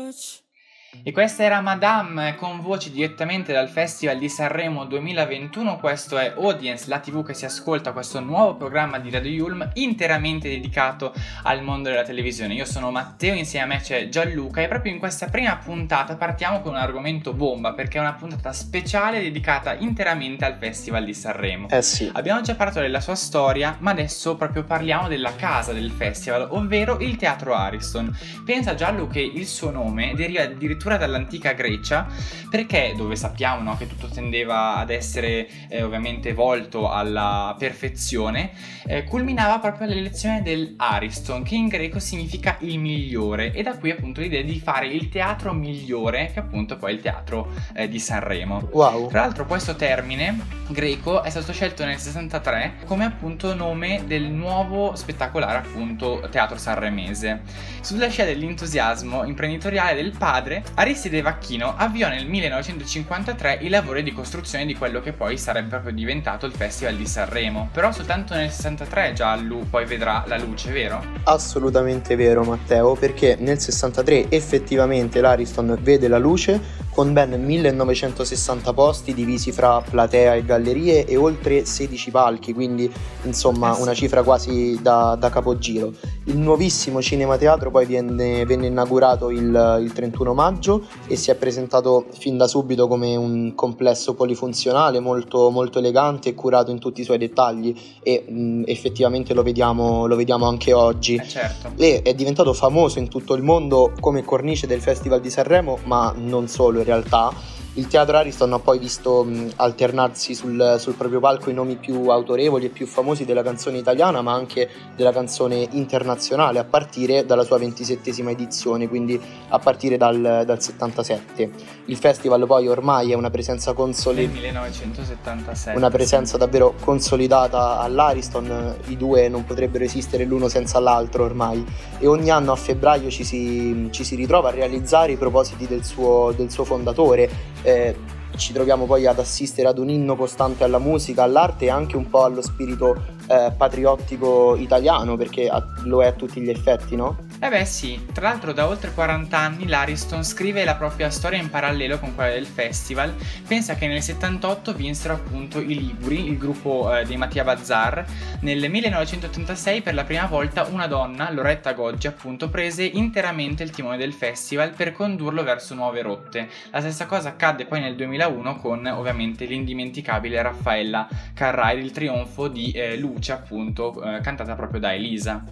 E 1.07 1.13
questa 1.13 1.43
era 1.43 1.61
Madame 1.61 2.35
con 2.35 2.63
voci 2.63 2.91
direttamente 2.91 3.53
dal 3.53 3.69
Festival 3.69 4.17
di 4.17 4.31
Sanremo 4.31 4.87
2021. 4.87 5.77
Questo 5.77 6.17
è 6.17 6.33
Audience, 6.35 6.89
la 6.89 6.99
TV 6.99 7.23
che 7.23 7.35
si 7.35 7.45
ascolta, 7.45 7.93
questo 7.93 8.21
nuovo 8.21 8.55
programma 8.55 8.99
di 8.99 9.11
Radio 9.11 9.31
Yulm 9.31 9.69
interamente 9.75 10.49
dedicato 10.49 11.13
al 11.43 11.63
mondo 11.63 11.91
della 11.91 12.05
televisione. 12.05 12.55
Io 12.55 12.65
sono 12.65 12.91
Matteo, 12.91 13.35
insieme 13.35 13.65
a 13.67 13.69
me 13.77 13.83
c'è 13.83 14.09
Gianluca 14.09 14.63
e 14.63 14.67
proprio 14.67 14.95
in 14.95 14.99
questa 14.99 15.27
prima 15.27 15.55
puntata 15.59 16.17
partiamo 16.17 16.63
con 16.63 16.73
un 16.73 16.79
argomento 16.79 17.35
bomba 17.35 17.75
perché 17.75 17.99
è 17.99 18.01
una 18.01 18.15
puntata 18.15 18.55
speciale 18.55 19.21
dedicata 19.21 19.75
interamente 19.75 20.47
al 20.47 20.57
Festival 20.59 21.05
di 21.05 21.13
Sanremo. 21.13 21.69
Eh 21.69 21.83
sì. 21.83 22.11
Abbiamo 22.15 22.41
già 22.41 22.55
parlato 22.55 22.81
della 22.81 23.03
sua 23.03 23.15
storia, 23.15 23.77
ma 23.81 23.91
adesso 23.91 24.37
proprio 24.37 24.65
parliamo 24.65 25.09
della 25.09 25.37
casa 25.37 25.75
del 25.75 25.91
festival, 25.91 26.49
ovvero 26.53 26.99
il 27.01 27.17
Teatro 27.17 27.53
Ariston. 27.53 28.11
Pensa 28.43 28.75
Giallo 28.75 29.07
che 29.07 29.21
il 29.21 29.47
suo 29.47 29.71
nome 29.71 30.15
deriva 30.15 30.45
addirittura 30.45 30.93
addirittura 30.95 30.97
dall'antica 30.97 31.53
Grecia, 31.53 32.07
perché 32.51 32.95
dove 32.97 33.17
sappiamo 33.17 33.63
no, 33.63 33.77
che 33.77 33.87
tutto 33.87 34.09
tendeva 34.09 34.77
ad 34.77 34.91
essere 34.91 35.49
eh, 35.69 35.83
ovviamente 35.83 36.33
volto 36.33 36.91
alla 36.91 37.55
perfezione, 37.59 38.53
eh, 38.87 39.05
culminava 39.05 39.59
proprio 39.59 39.87
all'elezione 39.87 40.43
del 40.43 40.75
Ariston, 40.77 41.43
che 41.43 41.55
in 41.55 41.69
greco 41.69 41.99
significa 41.99 42.57
il 42.61 42.79
migliore, 42.79 43.53
e 43.53 43.63
da 43.63 43.77
qui 43.77 43.91
appunto 43.91 44.21
l'idea 44.21 44.43
di 44.43 44.59
fare 44.59 44.87
il 44.87 45.09
teatro 45.09 45.53
migliore, 45.53 46.31
che 46.33 46.41
appunto 46.41 46.77
poi 46.77 46.93
è 46.93 46.95
il 46.95 47.01
teatro 47.01 47.51
eh, 47.75 47.89
di 47.89 47.99
Sanremo. 47.99 48.69
Wow. 48.73 49.09
Tra 49.09 49.21
l'altro 49.21 49.47
questo 49.47 49.75
termine 49.77 50.63
greco 50.69 51.23
è 51.23 51.31
stato 51.31 51.53
scelto 51.53 51.85
nel 51.85 51.99
63 51.99 52.77
come 52.87 53.05
appunto 53.05 53.55
nome 53.55 54.05
del 54.07 54.25
nuovo 54.25 54.97
spettacolare 54.97 55.59
appunto 55.59 56.27
teatro 56.31 56.57
sanremese. 56.57 57.43
Sulla 57.81 58.09
scia 58.09 58.25
dell'entusiasmo 58.25 59.25
imprenditoriale 59.25 59.95
del 59.95 60.15
padre, 60.17 60.63
Aristide 60.85 61.23
Vacchino 61.23 61.73
avviò 61.79 62.09
nel 62.11 62.27
1953 62.27 63.61
i 63.63 63.71
lavori 63.71 64.03
di 64.03 64.13
costruzione 64.13 64.67
di 64.67 64.75
quello 64.75 65.01
che 65.01 65.15
poi 65.15 65.39
sarebbe 65.39 65.69
proprio 65.69 65.95
diventato 65.95 66.45
il 66.45 66.53
Festival 66.53 66.95
di 66.97 67.07
Sanremo. 67.07 67.71
Però 67.73 67.91
soltanto 67.91 68.35
nel 68.35 68.51
63 68.51 69.15
Giallo 69.15 69.65
poi 69.71 69.87
vedrà 69.87 70.25
la 70.27 70.37
luce, 70.37 70.73
vero? 70.73 71.03
Assolutamente 71.23 72.17
vero 72.17 72.45
Matteo, 72.45 72.97
perché 72.97 73.35
nel 73.41 73.59
63 73.59 74.27
effettivamente 74.29 75.23
l'Ariston 75.23 75.79
vede 75.81 76.07
la 76.07 76.19
luce 76.19 76.83
con 76.95 77.13
ben 77.13 77.43
1960 77.43 78.73
posti 78.73 79.15
divisi 79.15 79.51
fra 79.51 79.81
platea 79.81 80.35
e 80.35 80.45
gallerie 80.45 81.07
e 81.07 81.17
oltre 81.17 81.65
16 81.65 82.11
palchi, 82.13 82.53
quindi 82.53 82.93
insomma 83.23 83.77
Eh 83.77 83.81
una 83.81 83.95
cifra 83.95 84.23
quasi 84.23 84.79
da, 84.81 85.17
da 85.19 85.29
capogiro. 85.29 85.93
Il 86.25 86.37
nuovissimo 86.37 87.03
Cinema 87.03 87.37
Teatro 87.37 87.71
poi 87.73 87.87
venne, 87.87 88.45
venne 88.45 88.69
inaugurato 88.69 89.31
il, 89.31 89.81
il 89.83 89.93
31 89.93 90.35
maggio 90.35 90.74
e 91.07 91.17
si 91.17 91.31
è 91.31 91.35
presentato 91.35 92.07
fin 92.11 92.37
da 92.37 92.47
subito 92.47 92.87
come 92.89 93.17
un 93.17 93.55
complesso 93.55 94.15
polifunzionale 94.15 95.01
molto, 95.01 95.51
molto 95.51 95.79
elegante 95.79 96.31
e 96.31 96.35
curato 96.35 96.71
in 96.71 96.79
tutti 96.79 97.01
i 97.01 97.05
suoi 97.05 97.19
dettagli 97.19 97.75
e 98.03 98.25
mh, 98.27 98.63
effettivamente 98.67 99.35
lo 99.35 99.43
vediamo, 99.43 100.07
lo 100.07 100.17
vediamo 100.17 100.47
anche 100.47 100.73
oggi 100.73 101.17
Eh 101.17 101.29
certo. 101.29 101.73
e 101.77 102.03
è 102.03 102.15
diventato 102.15 102.53
famoso 102.53 102.99
in 102.99 103.09
tutto 103.09 103.35
il 103.35 103.43
mondo 103.43 103.93
come 104.01 104.25
cornice 104.25 104.67
del 104.67 104.81
Festival 104.81 105.21
di 105.21 105.31
Sanremo, 105.31 105.79
ma 105.85 106.15
non 106.17 106.49
solo 106.49 106.79
in 106.79 106.85
realtà. 106.85 107.54
Il 107.77 107.89
teatro 107.89 108.17
Ariston 108.17 108.53
ha 108.53 108.61
poi 108.61 108.79
visto 108.79 109.27
alternarsi 109.57 110.33
sul, 110.33 110.77
sul 110.79 110.95
proprio 110.95 111.19
palco 111.19 111.51
i 111.51 111.55
nomi 111.55 111.75
più 111.75 112.09
autorevoli 112.09 112.67
e 112.67 112.69
più 112.69 112.87
famosi 112.87 113.25
della 113.25 113.43
canzone 113.43 113.79
italiana, 113.79 114.23
ma 114.23 114.33
anche 114.33 114.71
della 114.95 115.11
canzone 115.11 115.67
internazionale, 115.73 116.61
a 116.61 116.65
partire 116.65 117.27
dalla 117.27 117.43
sua 117.43 117.59
ventisettesima 117.59 118.31
edizione, 118.31 118.89
quindi 118.89 119.21
a 119.49 119.59
partire 119.59 119.97
dal, 119.97 120.45
dal 120.47 120.63
77. 120.63 121.51
Il 121.87 121.97
festival 121.97 122.47
poi 122.47 122.69
ormai 122.69 123.11
è 123.11 123.15
una 123.15 123.31
presenza 123.31 123.73
consolidata. 123.73 124.35
1977. 124.35 125.77
Una 125.77 125.91
presenza 125.91 126.37
davvero 126.37 126.75
consolidata 126.79 127.81
all'Ariston, 127.81 128.77
i 128.87 128.97
due 128.97 129.29
non 129.29 129.45
potrebbero 129.45 129.83
esistere 129.83 130.25
l'uno 130.25 130.47
senza 130.47 130.79
l'altro 130.79 131.25
ormai 131.25 131.65
e 131.99 132.07
ogni 132.07 132.31
anno 132.31 132.53
a 132.53 132.57
febbraio 132.57 133.11
ci 133.11 133.25
si, 133.25 133.89
ci 133.91 134.05
si 134.05 134.15
ritrova 134.15 134.51
a 134.51 134.53
realizzare 134.53 135.11
i 135.11 135.17
propositi 135.17 135.67
del 135.67 135.85
suo, 135.85 136.33
del 136.37 136.53
suo 136.53 136.63
fondatore. 136.63 137.63
Eh, 137.65 137.97
ci 138.37 138.53
troviamo 138.53 138.85
poi 138.85 139.07
ad 139.07 139.19
assistere 139.19 139.69
ad 139.69 139.79
un 139.79 139.89
inno 139.89 140.17
costante 140.17 140.65
alla 140.65 140.79
musica, 140.79 141.23
all'arte 141.23 141.67
e 141.67 141.71
anche 141.71 141.97
un 141.97 142.09
po' 142.09 142.25
allo 142.25 142.43
spirito 142.43 142.97
eh, 143.29 143.53
patriottico 143.57 144.57
italiano, 144.57 145.17
perché 145.17 145.49
a- 145.49 145.65
lo 145.85 146.03
è 146.03 146.07
a 146.07 146.13
tutti 146.13 146.41
gli 146.41 146.51
effetti, 146.51 146.97
no? 146.97 147.17
Eh 147.45 147.51
beh 147.51 147.67
sì, 147.67 148.07
tra 148.11 148.31
l'altro 148.31 148.55
da 148.55 148.67
oltre 148.67 148.91
40 148.91 149.37
anni 149.37 149.69
l'Ariston 149.69 150.25
scrive 150.25 150.65
la 150.65 150.77
propria 150.77 151.11
storia 151.11 151.39
in 151.39 151.51
parallelo 151.51 151.99
con 151.99 152.15
quella 152.15 152.33
del 152.33 152.47
festival. 152.47 153.15
Pensa 153.47 153.75
che 153.75 153.87
nel 153.87 154.01
78 154.01 154.73
vinsero 154.73 155.13
appunto 155.13 155.61
i 155.61 155.75
Liguri, 155.75 156.27
il 156.27 156.39
gruppo 156.39 156.97
eh, 156.97 157.05
dei 157.05 157.19
Mattia 157.19 157.45
Bazzar. 157.45 158.03
Nel 158.41 158.71
1986 158.71 159.83
per 159.83 159.93
la 159.93 160.05
prima 160.05 160.25
volta 160.25 160.65
una 160.65 160.87
donna, 160.87 161.31
Loretta 161.31 161.75
Goggi 161.75 162.07
appunto, 162.07 162.49
prese 162.49 162.83
interamente 162.83 163.63
il 163.63 163.73
timone 163.73 163.99
del 163.99 164.15
festival 164.15 164.71
per 164.71 164.93
condurlo 164.93 165.43
verso 165.43 165.75
nuove 165.75 166.01
rotte. 166.01 166.49
La 166.71 166.81
stessa 166.81 167.05
cosa 167.05 167.29
accadde 167.29 167.67
poi 167.67 167.83
nel 167.83 167.95
2001 167.95 168.57
con 168.57 168.87
ovviamente 168.87 169.45
l'indimenticabile 169.45 170.41
Raffaella 170.41 171.07
Carrà 171.35 171.73
ed 171.73 171.85
il 171.85 171.91
trionfo 171.91 172.49
di 172.49 172.73
eh, 172.73 172.97
Luce 172.97 173.33
appunto, 173.33 174.03
eh, 174.03 174.21
cantata 174.23 174.55
proprio 174.55 174.81
da 174.81 174.95
Elisa. 174.95 175.45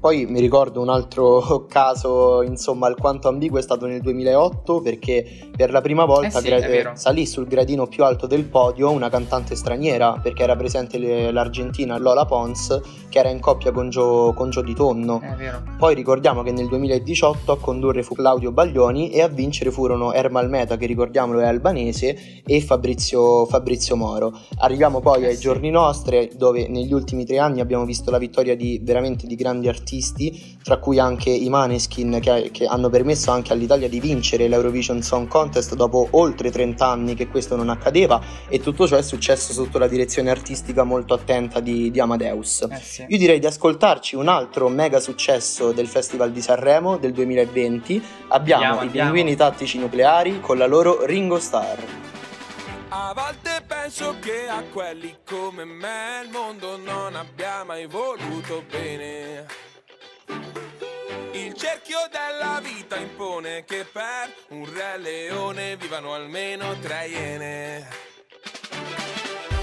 Poi 0.00 0.24
mi 0.24 0.40
ricordo 0.40 0.80
un 0.80 0.88
altro 0.88 1.66
caso, 1.68 2.40
insomma, 2.42 2.86
alquanto 2.86 3.28
ambiguo 3.28 3.58
è 3.58 3.62
stato 3.62 3.84
nel 3.86 4.00
2008 4.00 4.80
perché 4.80 5.50
per 5.54 5.70
la 5.70 5.82
prima 5.82 6.06
volta 6.06 6.38
Eh 6.38 6.40
sì, 6.40 6.46
gra- 6.46 6.56
eh, 6.56 6.90
salì 6.94 7.26
sul 7.26 7.46
gradino 7.46 7.86
più 7.86 8.02
alto 8.04 8.26
del 8.26 8.44
podio 8.44 8.90
una 8.90 9.10
cantante 9.10 9.54
straniera 9.54 10.18
perché 10.22 10.42
era 10.42 10.56
presente 10.56 10.96
le- 10.96 11.30
l'argentina 11.30 11.98
Lola 11.98 12.24
Pons 12.24 12.80
che 13.10 13.18
era 13.18 13.28
in 13.28 13.40
coppia 13.40 13.72
con 13.72 13.90
Gio, 13.90 14.32
con 14.34 14.48
Gio 14.48 14.62
Di 14.62 14.72
Tonno. 14.74 15.20
Poi 15.76 15.94
ricordiamo 15.94 16.42
che 16.42 16.52
nel 16.52 16.68
2018 16.68 17.52
a 17.52 17.58
condurre 17.58 18.02
fu 18.02 18.14
Claudio 18.14 18.52
Baglioni 18.52 19.10
e 19.10 19.20
a 19.20 19.28
vincere 19.28 19.70
furono 19.70 20.12
Ermal 20.14 20.48
Meta, 20.48 20.76
che 20.78 20.86
ricordiamolo 20.86 21.40
è 21.40 21.46
albanese, 21.46 22.42
e 22.46 22.60
Fabrizio, 22.62 23.44
Fabrizio 23.46 23.96
Moro. 23.96 24.32
Arriviamo 24.58 25.00
poi 25.00 25.24
Eh 25.24 25.26
ai 25.28 25.34
sì. 25.34 25.40
giorni 25.40 25.70
nostri, 25.70 26.30
dove 26.36 26.68
negli 26.68 26.92
ultimi 26.92 27.26
tre 27.26 27.38
anni 27.38 27.60
abbiamo 27.60 27.84
visto 27.84 28.10
la 28.12 28.18
vittoria 28.18 28.54
di 28.56 28.80
veramente 28.82 29.26
di 29.26 29.34
grandi 29.34 29.66
artisti, 29.68 29.88
tra 30.62 30.76
cui 30.78 30.98
anche 30.98 31.30
i 31.30 31.48
Maneskin, 31.48 32.18
che, 32.20 32.50
che 32.52 32.66
hanno 32.66 32.88
permesso 32.88 33.30
anche 33.30 33.52
all'Italia 33.52 33.88
di 33.88 33.98
vincere 33.98 34.46
l'Eurovision 34.46 35.02
Song 35.02 35.26
Contest 35.26 35.74
dopo 35.74 36.08
oltre 36.12 36.50
30 36.50 36.86
anni 36.86 37.14
che 37.14 37.26
questo 37.28 37.56
non 37.56 37.68
accadeva, 37.70 38.20
e 38.48 38.60
tutto 38.60 38.86
ciò 38.86 38.96
è 38.96 39.02
successo 39.02 39.52
sotto 39.52 39.78
la 39.78 39.88
direzione 39.88 40.30
artistica 40.30 40.84
molto 40.84 41.14
attenta 41.14 41.60
di, 41.60 41.90
di 41.90 41.98
Amadeus. 41.98 42.66
Eh 42.70 42.80
sì. 42.80 43.04
Io 43.08 43.18
direi 43.18 43.38
di 43.40 43.46
ascoltarci 43.46 44.14
un 44.14 44.28
altro 44.28 44.68
mega 44.68 45.00
successo 45.00 45.72
del 45.72 45.88
Festival 45.88 46.30
di 46.30 46.40
Sanremo 46.40 46.96
del 46.98 47.12
2020. 47.12 48.02
Abbiamo 48.28 48.62
Andiamo, 48.62 48.82
i 48.82 48.86
andiamo. 48.86 49.12
pinguini 49.12 49.36
tattici 49.36 49.78
nucleari 49.78 50.40
con 50.40 50.58
la 50.58 50.66
loro 50.66 51.04
Ringo 51.04 51.38
Starr. 51.38 51.78
A 52.92 53.12
volte 53.14 53.62
penso 53.66 54.16
che 54.20 54.48
a 54.48 54.62
quelli 54.72 55.18
come 55.24 55.64
me 55.64 56.22
il 56.24 56.30
mondo 56.30 56.76
non 56.76 57.14
abbia 57.14 57.62
mai 57.64 57.86
voluto 57.86 58.64
bene. 58.68 59.69
Il 61.50 61.56
cerchio 61.56 61.98
della 62.12 62.60
vita 62.62 62.96
impone 62.96 63.64
che 63.64 63.84
per 63.84 64.32
un 64.50 64.72
re 64.72 64.98
leone 64.98 65.76
vivano 65.76 66.14
almeno 66.14 66.78
tre 66.78 67.08
iene. 67.08 67.88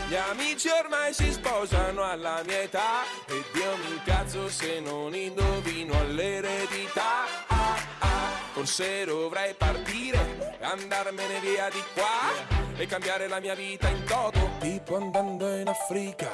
Gli 0.09 0.15
amici 0.15 0.67
ormai 0.67 1.13
si 1.13 1.31
sposano 1.31 2.03
alla 2.03 2.41
mia 2.45 2.61
età 2.61 3.03
E 3.27 3.43
Dio 3.53 3.77
mi 3.77 3.91
incazzo 3.93 4.49
se 4.49 4.81
non 4.81 5.13
indovino 5.15 5.97
all'eredità 5.97 7.25
ah, 7.47 7.77
ah. 7.99 8.31
Forse 8.51 9.05
dovrei 9.05 9.53
partire 9.53 10.57
e 10.59 10.63
andarmene 10.65 11.39
via 11.39 11.69
di 11.69 11.83
qua 11.93 12.75
E 12.75 12.85
cambiare 12.85 13.27
la 13.27 13.39
mia 13.39 13.55
vita 13.55 13.87
in 13.89 14.03
toto 14.05 14.49
Tipo 14.59 14.95
andando 14.95 15.55
in 15.55 15.67
Africa 15.67 16.31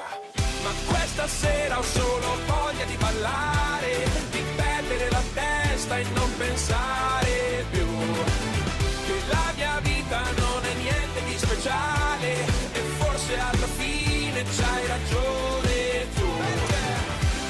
Ma 0.63 0.71
questa 0.87 1.27
sera 1.27 1.79
ho 1.79 1.83
solo 1.83 2.37
voglia 2.45 2.85
di 2.85 2.95
ballare 2.95 4.09
Di 4.29 4.61
perdere 5.03 5.09
la 5.09 5.23
testa 5.33 5.97
e 5.97 6.05
non 6.13 6.37
pensare 6.37 7.65
più. 7.71 7.87
Che 9.05 9.13
la 9.29 9.51
mia 9.55 9.79
vita 9.81 10.21
non 10.37 10.63
è 10.63 10.73
niente 10.75 11.23
di 11.25 11.37
speciale 11.37 12.31
e 12.73 12.79
forse 12.97 13.37
alla 13.37 13.67
fine 13.67 14.43
c'hai 14.43 14.87
ragione 14.87 16.07
tu. 16.15 16.31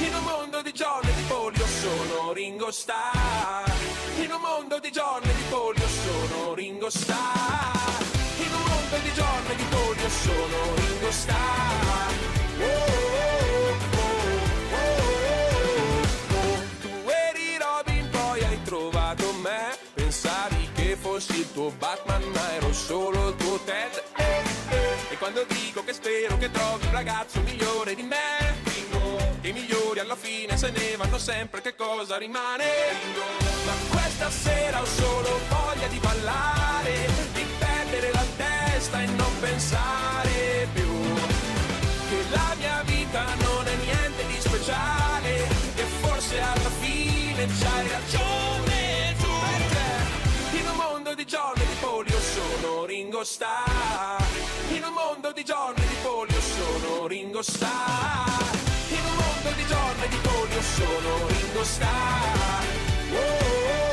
In 0.05 0.15
un 0.15 0.23
mondo 0.23 0.61
di 0.61 0.73
giorni 0.73 1.13
di 1.13 1.23
polio 1.27 1.65
sono 1.65 2.33
Ringo 2.33 2.71
Starr. 2.71 3.71
In 4.19 4.31
un 4.31 4.41
mondo 4.41 4.79
di 4.79 4.91
giorni 4.91 5.33
di 5.33 5.43
polio 5.49 5.87
sono 5.87 6.53
Ringo 6.53 6.89
Starr. 6.89 8.01
In 8.37 8.53
un 8.53 8.63
mondo 8.63 8.97
di 9.01 9.13
giorni 9.13 9.55
di 9.55 9.65
polio 9.69 10.09
sono 10.09 10.75
Ringo 10.75 11.11
Starr. 11.11 12.11
Oh, 12.59 12.63
oh, 12.63 13.29
oh, 13.29 13.32
fossi 21.23 21.39
il 21.39 21.51
tuo 21.53 21.71
Batman, 21.77 22.21
ma 22.33 22.53
ero 22.53 22.73
solo 22.73 23.29
il 23.29 23.35
tuo 23.37 23.57
Ted. 23.59 24.03
E 25.09 25.17
quando 25.17 25.45
dico 25.47 25.83
che 25.83 25.93
spero 25.93 26.37
che 26.37 26.51
trovi 26.51 26.85
un 26.85 26.91
ragazzo 26.91 27.39
migliore 27.41 27.95
di 27.95 28.03
me, 28.03 28.61
che 29.41 29.47
i 29.49 29.53
migliori 29.53 29.99
alla 29.99 30.15
fine 30.15 30.57
se 30.57 30.71
ne 30.71 30.95
vanno 30.97 31.17
sempre, 31.17 31.61
che 31.61 31.75
cosa 31.75 32.17
rimane? 32.17 32.65
Ma 33.65 33.73
questa 33.89 34.29
sera 34.29 34.81
ho 34.81 34.85
solo 34.85 35.39
voglia 35.49 35.87
di 35.87 35.99
ballare, 35.99 37.07
di 37.33 37.45
perdere 37.57 38.11
la 38.11 38.25
testa 38.35 39.01
e 39.01 39.05
non 39.05 39.39
pensare 39.39 40.67
più 40.73 40.91
che 42.09 42.23
la 42.31 42.55
mia 42.57 42.81
vita 42.85 43.23
non 43.35 43.67
è 43.67 43.75
niente 43.75 44.25
di 44.27 44.39
speciale 44.39 45.47
e 45.75 45.83
forse 46.01 46.39
alla 46.39 46.69
fine 46.81 47.45
c'hai 47.45 47.87
ragione 47.87 49.12
di 51.23 51.29
giorni 51.29 51.65
di 51.65 51.75
polio 51.79 52.19
sono 52.19 52.85
Ringo 52.85 53.23
Starr. 53.23 54.21
In 54.71 54.83
un 54.83 54.93
mondo 54.93 55.31
di 55.31 55.45
giorni 55.45 55.85
di 55.87 55.95
polio 56.01 56.41
sono 56.41 57.07
Ringo 57.07 57.41
Starr. 57.41 58.57
In 58.89 59.05
un 59.05 59.15
mondo 59.15 59.51
di 59.55 59.65
giorni 59.65 60.07
di 60.09 60.17
polio 60.17 60.61
sono 60.61 61.27
Ringo 61.27 61.63
Starr. 61.63 62.65
Oh, 63.13 63.15
oh, 63.15 63.87
oh. 63.87 63.92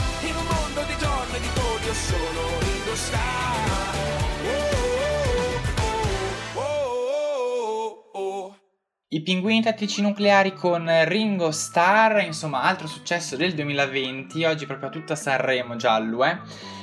Polio 1.91 1.93
sono 1.93 2.59
Ringo 2.59 2.95
Starr. 2.95 3.69
Oh, 6.53 6.61
oh, 6.61 8.09
oh. 8.13 8.55
I 9.09 9.21
pinguini 9.21 9.61
tattici 9.61 10.01
nucleari 10.01 10.53
con 10.53 10.89
Ringo 11.05 11.51
Starr, 11.51 12.21
insomma, 12.21 12.61
altro 12.61 12.87
successo 12.87 13.35
del 13.35 13.53
2020, 13.53 14.43
oggi 14.45 14.65
proprio 14.65 14.87
a 14.87 14.91
tutta 14.91 15.15
Sanremo 15.15 15.75
giallo, 15.75 16.23
eh. 16.23 16.39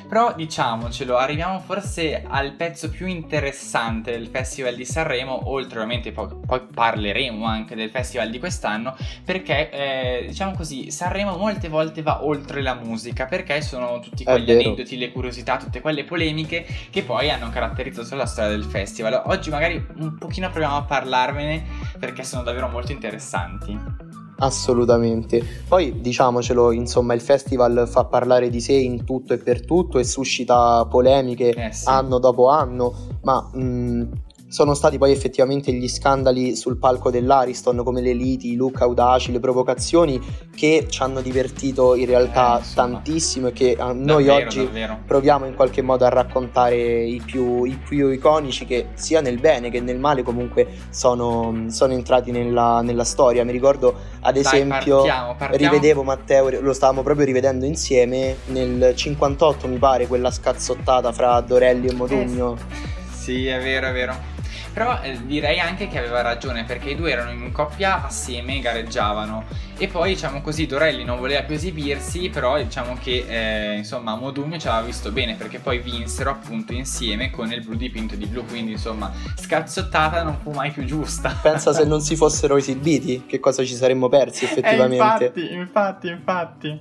Però 0.08 0.32
diciamocelo, 0.34 1.18
arriviamo 1.18 1.60
forse 1.60 2.24
al 2.26 2.54
pezzo 2.54 2.88
più 2.88 3.06
interessante 3.06 4.10
del 4.10 4.28
Festival 4.28 4.74
di 4.74 4.86
Sanremo, 4.86 5.50
oltre 5.50 5.80
ovviamente 5.80 6.12
poi, 6.12 6.28
poi 6.46 6.62
parleremo 6.62 7.44
anche 7.44 7.74
del 7.74 7.90
festival 7.90 8.30
di 8.30 8.38
quest'anno, 8.38 8.96
perché 9.22 9.70
eh, 9.70 10.24
diciamo 10.28 10.52
così, 10.56 10.90
Sanremo 10.90 11.36
molte 11.36 11.68
volte 11.68 12.00
va 12.00 12.24
oltre 12.24 12.62
la 12.62 12.74
musica, 12.74 13.26
perché 13.26 13.60
sono 13.60 14.00
tutti 14.00 14.24
quegli 14.24 14.50
aneddoti, 14.50 14.96
le 14.96 15.12
curiosità, 15.12 15.58
tutte 15.58 15.82
quelle 15.82 16.04
polemiche 16.04 16.64
che 16.90 17.02
poi 17.02 17.30
hanno 17.30 17.50
caratterizzato 17.50 18.16
la 18.16 18.26
storia 18.26 18.50
del 18.50 18.64
festival. 18.64 19.22
Oggi 19.26 19.50
magari 19.50 19.86
un 19.96 20.16
pochino 20.16 20.48
proviamo 20.48 20.76
a 20.76 20.82
parlarvene 20.84 21.64
perché 21.98 22.24
sono 22.24 22.42
davvero 22.42 22.68
molto 22.68 22.92
interessanti. 22.92 24.07
Assolutamente. 24.40 25.42
Poi 25.66 26.00
diciamocelo, 26.00 26.70
insomma, 26.72 27.14
il 27.14 27.20
festival 27.20 27.88
fa 27.88 28.04
parlare 28.04 28.50
di 28.50 28.60
sé 28.60 28.74
in 28.74 29.04
tutto 29.04 29.34
e 29.34 29.38
per 29.38 29.64
tutto 29.64 29.98
e 29.98 30.04
suscita 30.04 30.86
polemiche 30.86 31.50
Eh 31.50 31.72
sì. 31.72 31.88
anno 31.88 32.18
dopo 32.18 32.48
anno, 32.48 32.94
ma 33.22 33.50
mh, 33.52 34.08
sono 34.48 34.74
stati 34.74 34.96
poi 34.98 35.12
effettivamente 35.12 35.72
gli 35.72 35.88
scandali 35.88 36.56
sul 36.56 36.78
palco 36.78 37.10
dell'Ariston, 37.10 37.82
come 37.84 38.00
le 38.00 38.12
liti, 38.14 38.52
i 38.52 38.56
look 38.56 38.80
audaci, 38.80 39.30
le 39.30 39.40
provocazioni 39.40 40.20
che 40.54 40.86
ci 40.88 41.02
hanno 41.02 41.20
divertito 41.20 41.94
in 41.94 42.06
realtà 42.06 42.58
Eh, 42.60 42.74
tantissimo 42.74 43.48
e 43.48 43.52
che 43.52 43.76
noi 43.78 44.24
Davvero, 44.24 44.46
oggi 44.46 44.64
davvero. 44.64 44.98
proviamo 45.06 45.44
in 45.46 45.54
qualche 45.54 45.82
modo 45.82 46.04
a 46.04 46.08
raccontare 46.08 46.76
i 47.04 47.20
più, 47.24 47.64
i 47.64 47.76
più 47.76 48.08
iconici 48.08 48.64
che 48.64 48.88
sia 48.94 49.20
nel 49.20 49.38
bene 49.38 49.70
che 49.70 49.80
nel 49.80 49.98
male 49.98 50.22
comunque 50.22 50.66
sono, 50.90 51.66
sono 51.68 51.92
entrati 51.92 52.30
nella, 52.30 52.80
nella 52.82 53.04
storia. 53.04 53.44
Mi 53.44 53.52
ricordo 53.52 53.94
ad 54.20 54.32
Dai, 54.34 54.42
esempio 54.42 54.96
partiamo, 54.96 55.34
partiamo. 55.36 55.56
rivedevo 55.56 56.02
Matteo, 56.02 56.60
lo 56.60 56.72
stavamo 56.72 57.02
proprio 57.02 57.26
rivedendo 57.26 57.66
insieme 57.66 58.36
nel 58.46 58.92
58 58.96 59.68
mi 59.68 59.76
pare 59.78 60.06
quella 60.06 60.30
scazzottata 60.30 61.12
fra 61.12 61.38
Dorelli 61.40 61.86
e 61.88 61.92
Modugno. 61.92 62.56
Sì, 62.56 62.97
è 63.46 63.60
vero, 63.60 63.88
è 63.88 63.92
vero. 63.92 64.36
Però 64.72 65.00
eh, 65.02 65.18
direi 65.24 65.58
anche 65.58 65.88
che 65.88 65.98
aveva 65.98 66.20
ragione 66.20 66.64
perché 66.64 66.90
i 66.90 66.94
due 66.94 67.10
erano 67.10 67.30
in 67.30 67.50
coppia 67.52 68.04
assieme, 68.04 68.60
gareggiavano. 68.60 69.44
E 69.76 69.88
poi, 69.88 70.10
diciamo 70.10 70.40
così, 70.40 70.66
Dorelli 70.66 71.04
non 71.04 71.18
voleva 71.18 71.42
più 71.42 71.54
esibirsi, 71.54 72.28
però 72.28 72.56
diciamo 72.62 72.96
che 73.00 73.24
eh, 73.28 73.76
insomma 73.76 74.14
Modugno 74.16 74.58
ci 74.58 74.68
aveva 74.68 74.86
visto 74.86 75.10
bene 75.10 75.34
perché 75.34 75.58
poi 75.58 75.78
vinsero 75.78 76.30
appunto 76.30 76.72
insieme 76.72 77.30
con 77.30 77.52
il 77.52 77.64
blu 77.64 77.74
dipinto 77.74 78.14
di 78.14 78.26
blu. 78.26 78.44
Quindi, 78.44 78.72
insomma, 78.72 79.12
scazzottata 79.36 80.22
non 80.22 80.38
fu 80.42 80.50
mai 80.52 80.70
più 80.70 80.84
giusta. 80.84 81.36
Pensa 81.42 81.72
se 81.72 81.84
non 81.84 82.00
si 82.00 82.14
fossero 82.16 82.56
esibiti, 82.56 83.24
che 83.26 83.40
cosa 83.40 83.64
ci 83.64 83.74
saremmo 83.74 84.08
persi 84.08 84.44
effettivamente. 84.44 85.32
Eh, 85.32 85.38
infatti, 85.40 85.52
infatti, 85.54 86.08
infatti. 86.08 86.80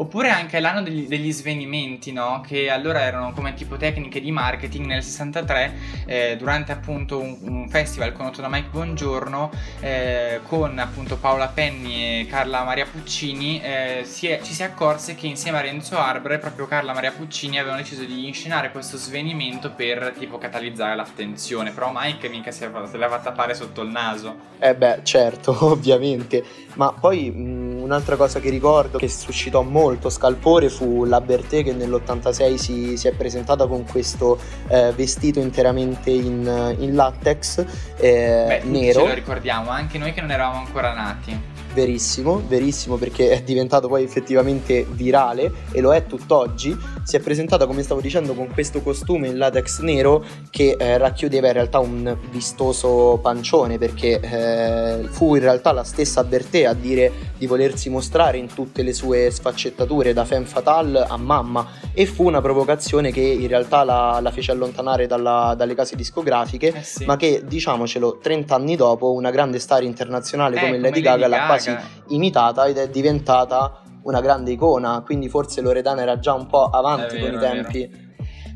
Oppure 0.00 0.30
anche 0.30 0.60
l'anno 0.60 0.82
degli, 0.82 1.06
degli 1.06 1.30
svenimenti, 1.30 2.10
no? 2.10 2.42
Che 2.46 2.70
allora 2.70 3.00
erano 3.02 3.32
come 3.34 3.52
tipo 3.52 3.76
tecniche 3.76 4.18
di 4.22 4.30
marketing 4.30 4.86
nel 4.86 5.02
63, 5.02 5.74
eh, 6.06 6.36
durante 6.38 6.72
appunto 6.72 7.20
un, 7.20 7.36
un 7.42 7.68
festival 7.68 8.12
condotto 8.14 8.40
da 8.40 8.48
Mike 8.48 8.70
Bongiorno, 8.70 9.50
eh, 9.80 10.40
con 10.46 10.78
appunto 10.78 11.18
Paola 11.18 11.48
Penni 11.48 12.20
e 12.20 12.26
Carla 12.26 12.64
Maria 12.64 12.86
Puccini, 12.90 13.60
eh, 13.60 14.00
si 14.04 14.26
è- 14.26 14.40
ci 14.42 14.54
si 14.54 14.62
accorse 14.62 15.14
che 15.14 15.26
insieme 15.26 15.58
a 15.58 15.60
Renzo 15.60 15.98
Arbre, 15.98 16.38
proprio 16.38 16.66
Carla 16.66 16.94
Maria 16.94 17.12
Puccini 17.12 17.58
avevano 17.58 17.82
deciso 17.82 18.04
di 18.04 18.26
inscenare 18.26 18.70
questo 18.72 18.96
svenimento 18.96 19.70
per 19.70 20.14
tipo 20.18 20.38
catalizzare 20.38 20.96
l'attenzione. 20.96 21.72
Però 21.72 21.90
Mike 21.94 22.26
mica 22.30 22.50
se 22.50 22.70
l'aveva 22.70 23.18
tappare 23.18 23.52
sotto 23.54 23.82
il 23.82 23.90
naso. 23.90 24.34
Eh 24.60 24.74
beh, 24.74 25.00
certo, 25.02 25.54
ovviamente. 25.66 26.42
Ma 26.74 26.92
poi 26.92 27.30
mh, 27.30 27.69
un'altra 27.90 28.14
cosa 28.14 28.38
che 28.38 28.50
ricordo 28.50 28.98
che 28.98 29.08
suscitò 29.08 29.62
molto 29.62 30.10
scalpore 30.10 30.70
fu 30.70 31.04
la 31.04 31.20
Bertè 31.20 31.64
che 31.64 31.72
nell'86 31.72 32.54
si, 32.54 32.96
si 32.96 33.08
è 33.08 33.12
presentata 33.12 33.66
con 33.66 33.84
questo 33.84 34.38
eh, 34.68 34.92
vestito 34.92 35.40
interamente 35.40 36.10
in, 36.10 36.76
in 36.78 36.94
latex 36.94 37.64
eh, 37.96 38.44
Beh, 38.46 38.62
nero. 38.64 39.00
ce 39.00 39.06
lo 39.08 39.14
ricordiamo, 39.14 39.70
anche 39.70 39.98
noi 39.98 40.12
che 40.12 40.20
non 40.20 40.30
eravamo 40.30 40.60
ancora 40.64 40.94
nati. 40.94 41.59
Verissimo, 41.72 42.42
verissimo 42.48 42.96
perché 42.96 43.30
è 43.30 43.42
diventato 43.42 43.86
poi 43.88 44.02
effettivamente 44.02 44.84
virale 44.90 45.52
e 45.72 45.80
lo 45.80 45.94
è 45.94 46.04
tutt'oggi. 46.06 46.76
Si 47.04 47.16
è 47.16 47.20
presentata, 47.20 47.66
come 47.66 47.82
stavo 47.82 48.00
dicendo, 48.00 48.34
con 48.34 48.48
questo 48.52 48.80
costume 48.80 49.28
in 49.28 49.38
latex 49.38 49.80
nero 49.80 50.24
che 50.50 50.76
eh, 50.78 50.98
racchiudeva 50.98 51.46
in 51.46 51.52
realtà 51.52 51.78
un 51.78 52.16
vistoso 52.30 53.18
pancione 53.22 53.78
perché 53.78 54.20
eh, 54.20 55.08
fu 55.08 55.34
in 55.36 55.40
realtà 55.42 55.72
la 55.72 55.84
stessa 55.84 56.24
Bertè 56.24 56.64
a 56.64 56.74
dire 56.74 57.12
di 57.38 57.46
volersi 57.46 57.88
mostrare 57.88 58.36
in 58.38 58.52
tutte 58.52 58.82
le 58.82 58.92
sue 58.92 59.30
sfaccettature 59.30 60.12
da 60.12 60.24
femme 60.24 60.46
fatale 60.46 61.00
a 61.00 61.16
mamma 61.16 61.66
e 61.94 62.04
fu 62.06 62.24
una 62.24 62.40
provocazione 62.40 63.12
che 63.12 63.20
in 63.20 63.46
realtà 63.46 63.84
la, 63.84 64.18
la 64.20 64.30
fece 64.30 64.50
allontanare 64.50 65.06
dalla- 65.06 65.54
dalle 65.56 65.74
case 65.74 65.96
discografiche 65.96 66.72
Eh 66.74 66.82
sì. 66.82 67.04
ma 67.04 67.16
che 67.16 67.42
diciamocelo 67.46 68.18
30 68.20 68.54
anni 68.54 68.76
dopo 68.76 69.12
una 69.12 69.30
grande 69.30 69.58
star 69.58 69.82
internazionale 69.82 70.56
Eh, 70.56 70.60
come 70.60 70.68
come 70.70 70.88
Lady 70.88 71.00
Gaga 71.00 71.26
l'ha 71.26 71.36
Gaga. 71.36 71.46
Quasi 71.62 71.76
imitata 72.08 72.66
ed 72.66 72.78
è 72.78 72.88
diventata 72.88 73.82
una 74.02 74.20
grande 74.20 74.52
icona 74.52 75.02
quindi 75.04 75.28
forse 75.28 75.60
Loredana 75.60 76.02
era 76.02 76.18
già 76.18 76.32
un 76.32 76.46
po' 76.46 76.64
avanti 76.64 77.16
È 77.16 77.20
con 77.20 77.32
i 77.32 77.36
vero, 77.36 77.40
tempi 77.40 78.08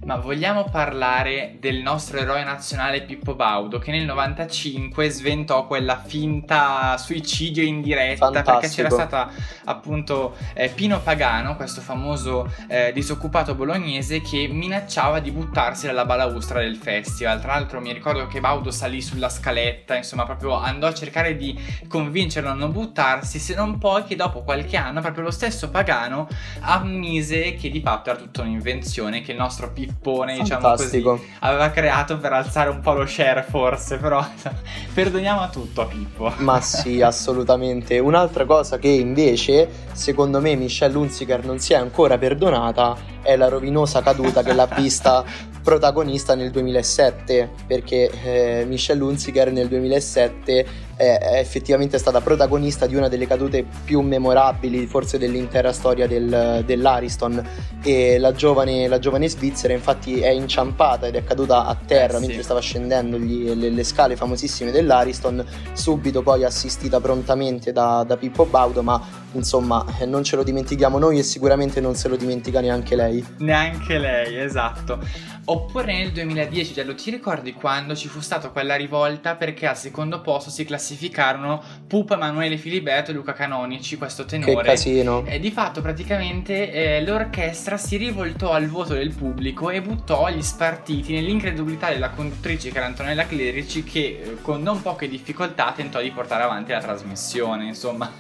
Ma 0.04 0.16
vogliamo 0.16 0.64
parlare 0.64 1.56
del 1.58 1.78
nostro 1.78 2.18
eroe 2.18 2.44
nazionale 2.44 3.02
Pippo 3.02 3.34
Baudo 3.34 3.78
che 3.78 3.90
nel 3.90 4.04
95 4.04 5.08
sventò 5.08 5.66
quella 5.66 5.98
finta 5.98 6.98
suicidio 6.98 7.62
in 7.62 7.80
diretta 7.80 8.28
perché 8.28 8.50
Fantastico. 8.50 8.88
c'era 8.88 8.90
stata 8.90 9.30
appunto 9.64 10.36
eh, 10.52 10.68
Pino 10.68 11.00
Pagano, 11.00 11.56
questo 11.56 11.80
famoso 11.80 12.52
eh, 12.68 12.92
disoccupato 12.92 13.54
bolognese 13.54 14.20
che 14.20 14.46
minacciava 14.46 15.20
di 15.20 15.30
buttarsi 15.30 15.86
dalla 15.86 16.04
balaustra 16.04 16.60
del 16.60 16.76
festival. 16.76 17.40
Tra 17.40 17.54
l'altro 17.54 17.80
mi 17.80 17.92
ricordo 17.94 18.26
che 18.26 18.40
Baudo 18.40 18.70
salì 18.70 19.00
sulla 19.00 19.30
scaletta, 19.30 19.96
insomma 19.96 20.24
proprio 20.26 20.52
andò 20.52 20.86
a 20.86 20.92
cercare 20.92 21.34
di 21.34 21.58
convincerlo 21.88 22.50
a 22.50 22.54
non 22.54 22.72
buttarsi, 22.72 23.38
se 23.38 23.54
non 23.54 23.78
poi 23.78 24.04
che 24.04 24.16
dopo 24.16 24.42
qualche 24.42 24.76
anno 24.76 25.00
proprio 25.00 25.24
lo 25.24 25.30
stesso 25.30 25.70
Pagano 25.70 26.28
ammise 26.60 27.54
che 27.54 27.70
di 27.70 27.80
fatto 27.80 28.10
era 28.10 28.18
tutta 28.18 28.42
un'invenzione 28.42 29.22
che 29.22 29.32
il 29.32 29.38
nostro 29.38 29.70
pippone, 30.04 30.38
diciamo 30.38 30.60
così, 30.60 30.82
fantastico. 30.82 31.20
Aveva 31.40 31.70
creato 31.70 32.18
per 32.18 32.32
alzare 32.32 32.70
un 32.70 32.80
po' 32.80 32.92
lo 32.92 33.06
share 33.06 33.42
forse, 33.42 33.96
però 33.96 34.24
perdoniamo 34.92 35.40
a 35.40 35.48
tutto 35.48 35.82
a 35.82 35.86
Pippo. 35.86 36.32
ma 36.38 36.60
sì 36.62 37.00
assolutamente. 37.00 37.98
Un'altra 37.98 38.44
cosa 38.44 38.78
che 38.78 38.88
invece 38.88 39.68
secondo 39.92 40.40
me 40.40 40.54
Michelle 40.56 40.96
Hunziker 40.96 41.44
non 41.44 41.58
si 41.58 41.72
è 41.72 41.76
ancora 41.76 42.18
perdonata 42.18 43.12
è 43.22 43.36
la 43.36 43.48
rovinosa 43.48 44.02
caduta 44.02 44.42
che 44.42 44.52
l'ha 44.52 44.66
vista 44.66 45.24
protagonista 45.64 46.34
nel 46.34 46.50
2007 46.50 47.50
perché 47.66 48.10
eh, 48.22 48.64
Michelle 48.66 49.02
Hunziker 49.02 49.50
nel 49.50 49.66
2007 49.68 50.66
è, 50.96 51.18
è 51.18 51.38
effettivamente 51.38 51.98
stata 51.98 52.20
protagonista 52.20 52.86
di 52.86 52.94
una 52.96 53.08
delle 53.08 53.26
cadute 53.26 53.64
più 53.84 54.00
memorabili 54.00 54.86
forse 54.86 55.18
dell'intera 55.18 55.72
storia 55.72 56.06
del, 56.06 56.62
dell'Ariston 56.64 57.42
e 57.82 58.18
la 58.18 58.32
giovane, 58.32 58.88
la 58.88 58.98
giovane 58.98 59.28
svizzera 59.28 59.72
infatti 59.72 60.20
è 60.20 60.30
inciampata 60.30 61.06
ed 61.06 61.16
è 61.16 61.24
caduta 61.24 61.66
a 61.66 61.76
terra 61.76 62.18
Eh, 62.18 62.20
sì. 62.20 62.26
mentre 62.26 62.42
stava 62.42 62.60
scendendo 62.60 63.18
gli- 63.18 63.52
le, 63.54 63.70
le 63.70 63.84
scale 63.84 64.16
famosissime 64.16 64.70
dell'Ariston, 64.70 65.44
subito 65.72 66.22
poi 66.22 66.44
assistita 66.44 67.00
prontamente 67.00 67.72
da, 67.72 68.04
da 68.06 68.16
Pippo 68.16 68.44
Baudo, 68.46 68.82
ma 68.82 69.00
insomma 69.32 69.84
eh, 69.98 70.06
non 70.06 70.22
ce 70.22 70.36
lo 70.36 70.42
dimentichiamo 70.42 70.98
noi 70.98 71.18
e 71.18 71.22
sicuramente 71.22 71.80
non 71.80 71.94
se 71.94 72.08
lo 72.08 72.16
dimentica 72.16 72.60
neanche 72.60 72.94
lei. 72.96 73.24
Neanche 73.38 73.98
lei, 73.98 74.38
esatto. 74.38 74.98
Oppure 75.46 75.92
nel 75.92 76.12
2010, 76.12 76.72
Giallo, 76.72 76.94
ti 76.94 77.10
ricordi 77.10 77.52
quando 77.52 77.94
ci 77.94 78.08
fu 78.08 78.20
stata 78.20 78.48
quella 78.48 78.76
rivolta 78.76 79.36
perché 79.36 79.66
al 79.66 79.76
secondo 79.76 80.22
posto 80.22 80.48
si 80.50 80.64
classificarono 80.84 81.62
Pupa, 81.86 82.14
Emanuele 82.14 82.58
Filiberto 82.58 83.10
e 83.10 83.14
Luca 83.14 83.32
Canonici, 83.32 83.96
questo 83.96 84.24
Che 84.24 84.38
tenore. 84.38 84.68
casino. 84.68 85.24
E 85.24 85.40
di 85.40 85.50
fatto 85.50 85.80
praticamente 85.80 86.70
eh, 86.70 87.02
l'orchestra 87.02 87.78
si 87.78 87.96
rivoltò 87.96 88.52
al 88.52 88.66
voto 88.66 88.92
del 88.92 89.14
pubblico 89.14 89.70
e 89.70 89.80
buttò 89.80 90.28
gli 90.28 90.42
spartiti 90.42 91.14
nell'incredulità 91.14 91.88
della 91.88 92.10
conduttrice 92.10 92.70
che 92.70 92.76
era 92.76 92.86
Antonella 92.86 93.26
Clerici 93.26 93.82
che 93.82 94.00
eh, 94.22 94.36
con 94.42 94.62
non 94.62 94.82
poche 94.82 95.08
difficoltà 95.08 95.72
tentò 95.74 96.00
di 96.00 96.10
portare 96.10 96.42
avanti 96.42 96.72
la 96.72 96.80
trasmissione, 96.80 97.64
insomma. 97.64 98.10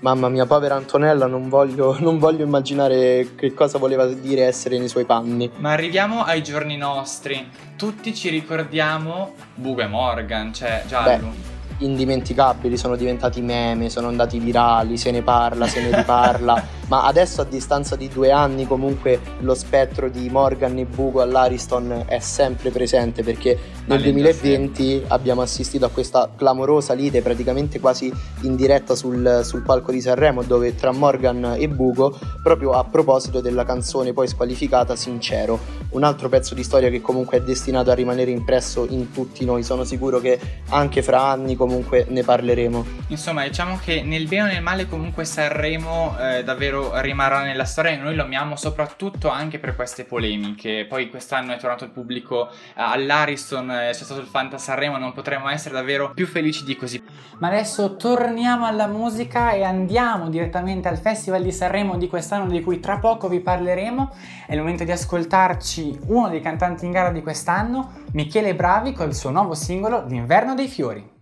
Mamma 0.00 0.28
mia, 0.28 0.44
povera 0.44 0.74
Antonella, 0.74 1.26
non 1.26 1.48
voglio, 1.48 1.96
non 2.00 2.18
voglio 2.18 2.44
immaginare 2.44 3.34
che 3.34 3.54
cosa 3.54 3.78
voleva 3.78 4.06
dire 4.06 4.44
essere 4.44 4.78
nei 4.78 4.88
suoi 4.88 5.04
panni. 5.04 5.50
Ma 5.56 5.72
arriviamo 5.72 6.22
ai 6.22 6.42
giorni 6.42 6.76
nostri. 6.76 7.48
Tutti 7.76 8.14
ci 8.14 8.28
ricordiamo 8.28 9.34
Bugo 9.54 9.80
e 9.80 9.86
Morgan, 9.86 10.52
cioè 10.52 10.84
Giallo. 10.86 11.53
Indimenticabili, 11.78 12.76
sono 12.76 12.96
diventati 12.96 13.40
meme, 13.40 13.90
sono 13.90 14.08
andati 14.08 14.38
virali, 14.38 14.96
se 14.96 15.10
ne 15.10 15.22
parla, 15.22 15.66
se 15.66 15.80
ne 15.80 15.96
riparla, 15.96 16.62
ma 16.88 17.04
adesso 17.04 17.40
a 17.40 17.44
distanza 17.44 17.96
di 17.96 18.08
due 18.08 18.30
anni 18.30 18.66
comunque 18.66 19.20
lo 19.40 19.54
spettro 19.54 20.08
di 20.08 20.28
Morgan 20.28 20.78
e 20.78 20.84
Bugo 20.84 21.22
all'Ariston 21.22 22.04
è 22.06 22.18
sempre 22.18 22.70
presente 22.70 23.22
perché 23.22 23.58
nel 23.86 24.00
Alle 24.00 24.12
2020 24.12 25.04
abbiamo 25.08 25.42
assistito 25.42 25.84
a 25.84 25.90
questa 25.90 26.30
clamorosa 26.34 26.94
lite 26.94 27.22
praticamente 27.22 27.80
quasi 27.80 28.12
in 28.42 28.56
diretta 28.56 28.94
sul, 28.94 29.40
sul 29.44 29.62
palco 29.62 29.92
di 29.92 30.00
Sanremo 30.00 30.42
dove 30.42 30.74
tra 30.74 30.92
Morgan 30.92 31.54
e 31.58 31.68
Bugo 31.68 32.18
proprio 32.42 32.72
a 32.72 32.84
proposito 32.84 33.40
della 33.40 33.64
canzone 33.64 34.12
poi 34.12 34.28
squalificata 34.28 34.96
Sincero, 34.96 35.58
un 35.90 36.04
altro 36.04 36.28
pezzo 36.28 36.54
di 36.54 36.62
storia 36.62 36.90
che 36.90 37.00
comunque 37.00 37.38
è 37.38 37.40
destinato 37.42 37.90
a 37.90 37.94
rimanere 37.94 38.30
impresso 38.30 38.86
in 38.88 39.12
tutti 39.12 39.44
noi, 39.44 39.62
sono 39.62 39.84
sicuro 39.84 40.20
che 40.20 40.38
anche 40.70 41.02
fra 41.02 41.30
anni 41.30 41.56
comunque 41.56 42.06
ne 42.08 42.22
parleremo. 42.22 42.84
Insomma, 43.08 43.44
diciamo 43.44 43.78
che 43.82 44.02
nel 44.02 44.26
bene 44.26 44.42
o 44.42 44.46
nel 44.46 44.62
male 44.62 44.86
comunque 44.88 45.24
Sanremo 45.24 46.16
eh, 46.18 46.42
davvero 46.44 46.73
rimarrà 46.94 47.42
nella 47.42 47.64
storia 47.64 47.92
e 47.92 47.96
noi 47.96 48.14
lo 48.14 48.22
amiamo 48.22 48.56
soprattutto 48.56 49.28
anche 49.28 49.58
per 49.58 49.74
queste 49.74 50.04
polemiche. 50.04 50.86
Poi 50.88 51.08
quest'anno 51.08 51.52
è 51.52 51.56
tornato 51.56 51.84
il 51.84 51.90
pubblico 51.90 52.50
eh, 52.50 52.54
all'Ariston, 52.74 53.70
eh, 53.70 53.90
c'è 53.92 54.04
stato 54.04 54.20
il 54.20 54.26
Fanta 54.26 54.58
Sanremo, 54.58 54.98
non 54.98 55.12
potremmo 55.12 55.48
essere 55.48 55.74
davvero 55.74 56.12
più 56.12 56.26
felici 56.26 56.64
di 56.64 56.76
così. 56.76 57.02
Ma 57.38 57.48
adesso 57.48 57.96
torniamo 57.96 58.66
alla 58.66 58.86
musica 58.86 59.52
e 59.52 59.62
andiamo 59.62 60.28
direttamente 60.28 60.88
al 60.88 60.98
Festival 60.98 61.42
di 61.42 61.52
Sanremo 61.52 61.96
di 61.96 62.08
quest'anno 62.08 62.46
di 62.46 62.60
cui 62.60 62.80
tra 62.80 62.98
poco 62.98 63.28
vi 63.28 63.40
parleremo. 63.40 64.14
È 64.46 64.52
il 64.52 64.58
momento 64.58 64.84
di 64.84 64.92
ascoltarci 64.92 66.00
uno 66.06 66.28
dei 66.28 66.40
cantanti 66.40 66.84
in 66.84 66.90
gara 66.90 67.10
di 67.10 67.22
quest'anno, 67.22 68.02
Michele 68.12 68.54
Bravi, 68.54 68.92
col 68.92 69.14
suo 69.14 69.30
nuovo 69.30 69.54
singolo 69.54 70.02
D'inverno 70.02 70.54
dei 70.54 70.68
fiori. 70.68 71.12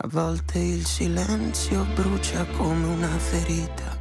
A 0.00 0.06
volte 0.06 0.60
il 0.60 0.86
silenzio 0.86 1.84
brucia 1.94 2.44
come 2.56 2.86
una 2.86 3.08
ferita. 3.08 3.97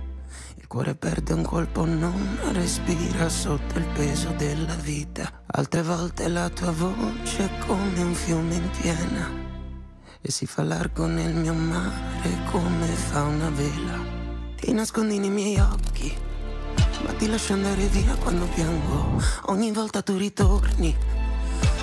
Il 0.67 0.73
cuore 0.73 0.95
perde 0.95 1.32
un 1.32 1.43
colpo, 1.43 1.86
non 1.86 2.39
respira 2.51 3.30
sotto 3.30 3.77
il 3.77 3.86
peso 3.93 4.34
della 4.36 4.75
vita. 4.75 5.43
Altre 5.45 5.82
volte 5.82 6.27
la 6.27 6.49
tua 6.49 6.71
voce 6.71 7.45
è 7.45 7.65
come 7.65 8.01
un 8.01 8.13
fiume 8.13 8.56
in 8.56 8.69
piena. 8.82 9.32
E 10.19 10.30
si 10.30 10.45
fa 10.45 10.63
largo 10.63 11.06
nel 11.06 11.34
mio 11.34 11.53
mare 11.53 12.43
come 12.51 12.86
fa 12.86 13.23
una 13.23 13.49
vela. 13.49 13.97
Ti 14.58 14.73
nascondi 14.73 15.19
nei 15.19 15.30
miei 15.30 15.58
occhi, 15.58 16.13
ma 17.06 17.13
ti 17.13 17.30
lascio 17.30 17.53
andare 17.53 17.86
via 17.86 18.13
quando 18.15 18.45
piango. 18.47 19.23
Ogni 19.45 19.71
volta 19.71 20.01
tu 20.01 20.17
ritorni 20.17 20.93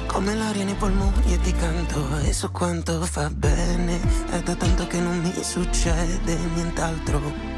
come 0.09 0.35
l'aria 0.35 0.63
nei 0.63 0.75
polmoni 0.75 1.33
e 1.33 1.41
ti 1.41 1.53
canto 1.53 2.19
e 2.19 2.33
so 2.33 2.51
quanto 2.53 3.01
fa 3.03 3.31
bene 3.31 3.99
È 4.31 4.41
da 4.43 4.55
tanto 4.55 4.87
che 4.87 5.01
non 5.01 5.19
mi 5.19 5.33
succede 5.43 6.37
nient'altro 6.55 7.54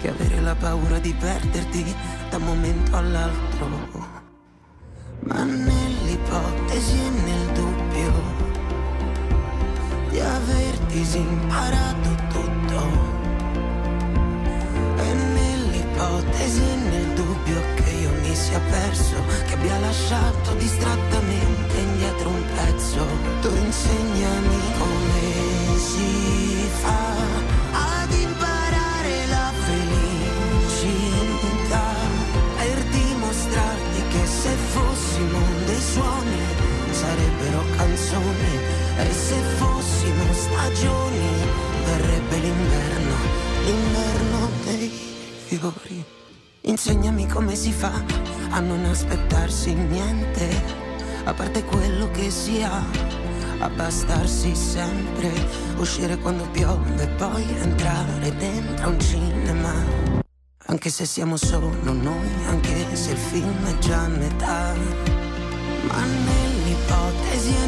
Che 0.00 0.10
avere 0.10 0.40
la 0.40 0.54
paura 0.54 1.00
di 1.00 1.12
perderti 1.12 1.94
da 2.30 2.36
un 2.36 2.44
momento 2.44 2.96
all'altro. 2.96 3.66
Ma 5.24 5.42
nell'ipotesi 5.42 6.98
e 6.98 7.10
nel 7.10 7.46
dubbio 7.52 8.12
Di 10.10 10.20
aver 10.20 10.78
disimparato 10.86 12.08
tutto. 12.28 12.80
E 14.98 15.12
nell'ipotesi 15.12 16.62
e 16.62 16.76
nel 16.76 17.14
dubbio 17.14 17.60
che 17.74 17.90
io 17.90 18.10
mi 18.22 18.34
sia 18.36 18.60
perso, 18.70 19.16
che 19.46 19.54
abbia 19.54 19.78
lasciato 19.80 20.54
distrattamente 20.54 21.76
indietro 21.76 22.28
un 22.28 22.44
pezzo, 22.54 23.04
tu 23.40 23.48
insegnami 23.48 24.60
come 24.78 25.76
si 25.76 26.68
fa 26.82 27.17
canzoni 37.98 38.58
e 38.96 39.12
se 39.12 39.34
fossimo 39.56 40.32
stagioni 40.32 41.30
verrebbe 41.84 42.38
l'inverno, 42.38 43.16
l'inverno 43.64 44.48
dei 44.64 44.92
fiori. 45.46 46.04
Insegnami 46.62 47.26
come 47.26 47.56
si 47.56 47.72
fa 47.72 47.92
a 48.50 48.60
non 48.60 48.84
aspettarsi 48.84 49.74
niente, 49.74 50.48
a 51.24 51.34
parte 51.34 51.64
quello 51.64 52.10
che 52.10 52.30
si 52.30 52.62
ha, 52.62 52.84
abbastarsi 53.58 54.54
sempre, 54.54 55.32
uscire 55.76 56.18
quando 56.18 56.46
piove 56.50 57.02
e 57.02 57.08
poi 57.08 57.44
entrare 57.60 58.36
dentro 58.36 58.90
un 58.90 59.00
cinema. 59.00 59.72
Anche 60.66 60.90
se 60.90 61.06
siamo 61.06 61.36
solo 61.36 61.72
noi, 61.82 62.28
anche 62.46 62.94
se 62.94 63.12
il 63.12 63.16
film 63.16 63.64
è 63.64 63.78
già 63.78 64.02
a 64.02 64.08
metà, 64.08 64.74
ma 65.88 66.04
nell'ipotesi 66.04 67.54
e 67.54 67.67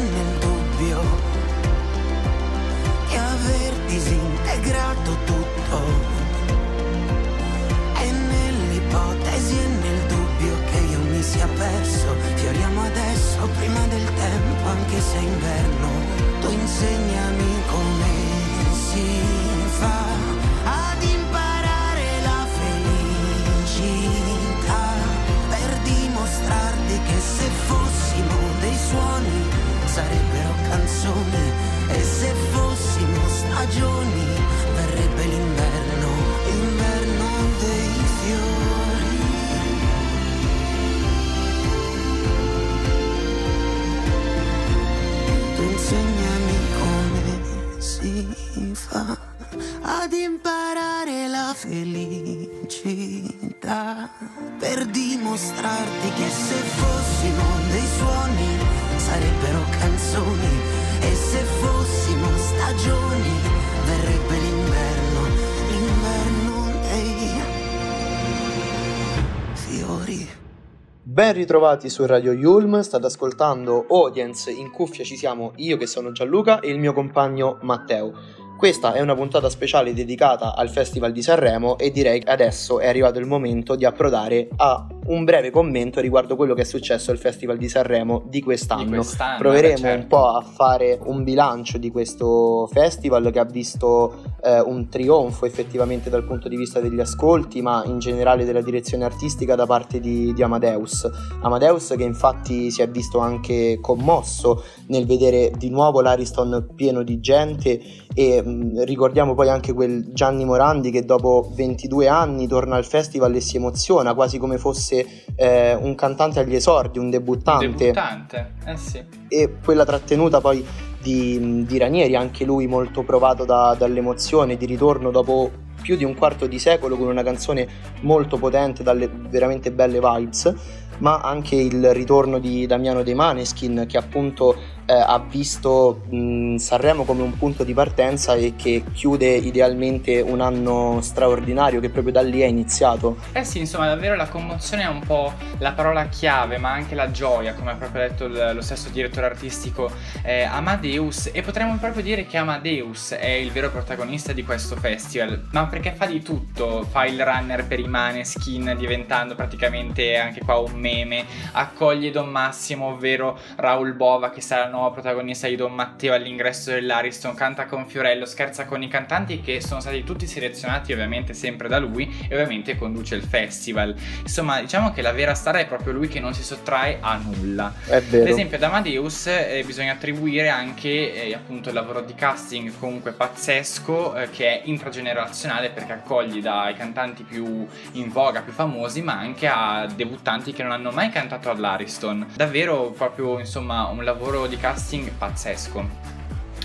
Ben 71.31 71.39
ritrovati 71.39 71.89
su 71.89 72.05
Radio 72.05 72.33
Yulm, 72.33 72.81
state 72.81 73.05
ascoltando 73.05 73.85
Audience, 73.87 74.51
in 74.51 74.69
cuffia 74.69 75.05
ci 75.05 75.15
siamo 75.15 75.53
io 75.55 75.77
che 75.77 75.87
sono 75.87 76.11
Gianluca 76.11 76.59
e 76.59 76.69
il 76.69 76.77
mio 76.77 76.91
compagno 76.91 77.57
Matteo. 77.61 78.11
Questa 78.57 78.91
è 78.91 78.99
una 78.99 79.15
puntata 79.15 79.49
speciale 79.49 79.93
dedicata 79.93 80.53
al 80.57 80.69
Festival 80.69 81.13
di 81.13 81.21
Sanremo 81.21 81.77
e 81.77 81.89
direi 81.89 82.19
che 82.19 82.29
adesso 82.29 82.81
è 82.81 82.87
arrivato 82.89 83.17
il 83.17 83.27
momento 83.27 83.77
di 83.77 83.85
approdare 83.85 84.49
a 84.57 84.85
un 85.05 85.23
breve 85.23 85.49
commento 85.49 85.99
riguardo 85.99 86.35
quello 86.35 86.53
che 86.53 86.61
è 86.61 86.65
successo 86.65 87.11
al 87.11 87.17
Festival 87.17 87.57
di 87.57 87.67
Sanremo 87.67 88.23
di 88.27 88.41
quest'anno. 88.41 88.83
Di 88.83 88.95
quest'anno, 88.95 89.37
Proveremo 89.39 89.77
certo. 89.77 90.01
un 90.01 90.07
po' 90.07 90.27
a 90.27 90.41
fare 90.41 90.99
un 91.03 91.23
bilancio 91.23 91.77
di 91.77 91.89
questo 91.89 92.67
festival 92.71 93.31
che 93.31 93.39
ha 93.39 93.45
visto 93.45 94.37
eh, 94.43 94.59
un 94.59 94.89
trionfo 94.89 95.45
effettivamente 95.45 96.09
dal 96.09 96.23
punto 96.23 96.47
di 96.47 96.55
vista 96.55 96.79
degli 96.79 96.99
ascolti, 96.99 97.61
ma 97.61 97.83
in 97.85 97.99
generale 97.99 98.45
della 98.45 98.61
direzione 98.61 99.03
artistica 99.03 99.55
da 99.55 99.65
parte 99.65 99.99
di, 99.99 100.33
di 100.33 100.43
Amadeus. 100.43 101.09
Amadeus 101.41 101.93
che 101.97 102.03
infatti 102.03 102.69
si 102.69 102.81
è 102.81 102.89
visto 102.89 103.19
anche 103.19 103.79
commosso 103.81 104.63
nel 104.87 105.05
vedere 105.05 105.51
di 105.57 105.69
nuovo 105.69 106.01
l'Ariston 106.01 106.69
pieno 106.75 107.03
di 107.03 107.19
gente 107.19 107.81
e 108.13 108.41
mh, 108.41 108.83
ricordiamo 108.83 109.33
poi 109.33 109.49
anche 109.49 109.73
quel 109.73 110.11
Gianni 110.13 110.45
Morandi 110.45 110.91
che 110.91 111.05
dopo 111.05 111.49
22 111.55 112.07
anni 112.07 112.47
torna 112.47 112.75
al 112.75 112.85
festival 112.85 113.33
e 113.35 113.39
si 113.39 113.57
emoziona 113.57 114.13
quasi 114.13 114.37
come 114.37 114.57
fosse 114.57 114.90
eh, 115.35 115.75
un 115.75 115.95
cantante 115.95 116.39
agli 116.39 116.55
esordi, 116.55 116.99
un 116.99 117.09
debuttante 117.09 117.67
Debuttante, 117.67 118.53
eh 118.65 118.77
sì. 118.77 119.03
e 119.27 119.57
quella 119.63 119.85
trattenuta 119.85 120.41
poi 120.41 120.65
di, 121.01 121.65
di 121.65 121.77
Ranieri, 121.77 122.15
anche 122.15 122.45
lui 122.45 122.67
molto 122.67 123.03
provato 123.03 123.45
da- 123.45 123.75
dall'emozione, 123.77 124.57
di 124.57 124.65
ritorno 124.65 125.11
dopo 125.11 125.69
più 125.81 125.95
di 125.95 126.03
un 126.03 126.15
quarto 126.15 126.45
di 126.45 126.59
secolo 126.59 126.95
con 126.95 127.07
una 127.07 127.23
canzone 127.23 127.67
molto 128.01 128.37
potente, 128.37 128.83
dalle 128.83 129.09
veramente 129.09 129.71
belle 129.71 129.99
vibes, 129.99 130.53
ma 130.99 131.19
anche 131.21 131.55
il 131.55 131.93
ritorno 131.93 132.37
di 132.37 132.67
Damiano 132.67 133.01
De 133.01 133.13
Maneskin 133.15 133.85
che 133.87 133.97
appunto 133.97 134.55
eh, 134.91 135.03
ha 135.07 135.19
visto 135.19 136.01
mh, 136.09 136.55
Sanremo 136.57 137.05
come 137.05 137.21
un 137.21 137.37
punto 137.37 137.63
di 137.63 137.73
partenza 137.73 138.35
e 138.35 138.55
che 138.57 138.83
chiude 138.91 139.27
idealmente 139.35 140.19
un 140.19 140.41
anno 140.41 140.99
straordinario 141.01 141.79
che 141.79 141.89
proprio 141.89 142.11
da 142.11 142.21
lì 142.21 142.41
è 142.41 142.45
iniziato. 142.45 143.17
Eh 143.31 143.45
sì, 143.45 143.59
insomma, 143.59 143.87
davvero 143.87 144.15
la 144.15 144.27
commozione 144.27 144.83
è 144.83 144.87
un 144.87 144.99
po' 144.99 145.31
la 145.59 145.71
parola 145.71 146.07
chiave, 146.07 146.57
ma 146.57 146.71
anche 146.71 146.93
la 146.95 147.09
gioia, 147.11 147.53
come 147.53 147.71
ha 147.71 147.75
proprio 147.75 148.01
detto 148.01 148.25
il- 148.25 148.51
lo 148.53 148.61
stesso 148.61 148.89
direttore 148.89 149.27
artistico 149.27 149.89
eh, 150.23 150.43
Amadeus. 150.43 151.29
E 151.31 151.41
potremmo 151.41 151.77
proprio 151.77 152.03
dire 152.03 152.25
che 152.25 152.37
Amadeus 152.37 153.13
è 153.13 153.29
il 153.29 153.51
vero 153.51 153.69
protagonista 153.69 154.33
di 154.33 154.43
questo 154.43 154.75
festival, 154.75 155.47
ma 155.51 155.67
perché 155.67 155.93
fa 155.93 156.05
di 156.05 156.21
tutto, 156.21 156.83
fa 156.89 157.05
il 157.05 157.23
runner 157.23 157.65
per 157.65 157.79
i 157.79 157.87
Maneskin, 157.87 158.75
diventando 158.77 159.35
praticamente 159.35 160.17
anche 160.17 160.41
qua 160.43 160.57
un 160.57 160.73
meme, 160.73 161.25
accoglie 161.53 162.11
Don 162.11 162.29
Massimo, 162.29 162.87
ovvero 162.87 163.37
Raul 163.55 163.93
Bova, 163.93 164.31
che 164.31 164.41
sarà 164.41 164.65
il 164.65 164.71
nuovo 164.81 164.95
protagonista 164.95 165.47
di 165.47 165.55
Don 165.55 165.73
Matteo 165.73 166.15
all'ingresso 166.15 166.71
dell'Ariston, 166.71 167.35
canta 167.35 167.67
con 167.67 167.85
Fiorello, 167.85 168.25
scherza 168.25 168.65
con 168.65 168.81
i 168.81 168.87
cantanti 168.87 169.39
che 169.39 169.61
sono 169.61 169.79
stati 169.79 170.03
tutti 170.03 170.25
selezionati 170.25 170.91
ovviamente 170.91 171.35
sempre 171.35 171.67
da 171.67 171.77
lui 171.77 172.11
e 172.27 172.33
ovviamente 172.33 172.75
conduce 172.75 173.13
il 173.13 173.21
festival. 173.21 173.95
Insomma, 174.21 174.59
diciamo 174.59 174.91
che 174.91 175.03
la 175.03 175.11
vera 175.11 175.35
star 175.35 175.57
è 175.57 175.67
proprio 175.67 175.93
lui 175.93 176.07
che 176.07 176.19
non 176.19 176.33
si 176.33 176.41
sottrae 176.41 176.97
a 176.99 177.15
nulla. 177.17 177.71
È 177.85 177.95
Ad 177.97 178.03
vero. 178.05 178.27
esempio 178.27 178.57
ad 178.57 178.63
Amadeus 178.63 179.27
eh, 179.27 179.61
bisogna 179.63 179.91
attribuire 179.91 180.49
anche 180.49 181.27
eh, 181.27 181.33
appunto 181.35 181.69
il 181.69 181.75
lavoro 181.75 182.01
di 182.01 182.15
casting 182.15 182.71
comunque 182.79 183.11
pazzesco 183.11 184.15
eh, 184.15 184.29
che 184.31 184.47
è 184.47 184.61
intragenerazionale 184.65 185.69
perché 185.69 185.93
accoglie 185.93 186.41
dai 186.41 186.73
cantanti 186.73 187.21
più 187.21 187.67
in 187.93 188.09
voga, 188.09 188.41
più 188.41 188.51
famosi, 188.51 189.03
ma 189.03 189.13
anche 189.13 189.47
a 189.47 189.87
debuttanti 189.93 190.53
che 190.53 190.63
non 190.63 190.71
hanno 190.71 190.89
mai 190.89 191.09
cantato 191.09 191.51
all'Ariston. 191.51 192.25
Davvero 192.35 192.89
proprio 192.89 193.37
insomma 193.37 193.85
un 193.85 194.03
lavoro 194.03 194.47
di 194.47 194.57
casting 194.61 195.09
pazzesco. 195.09 195.83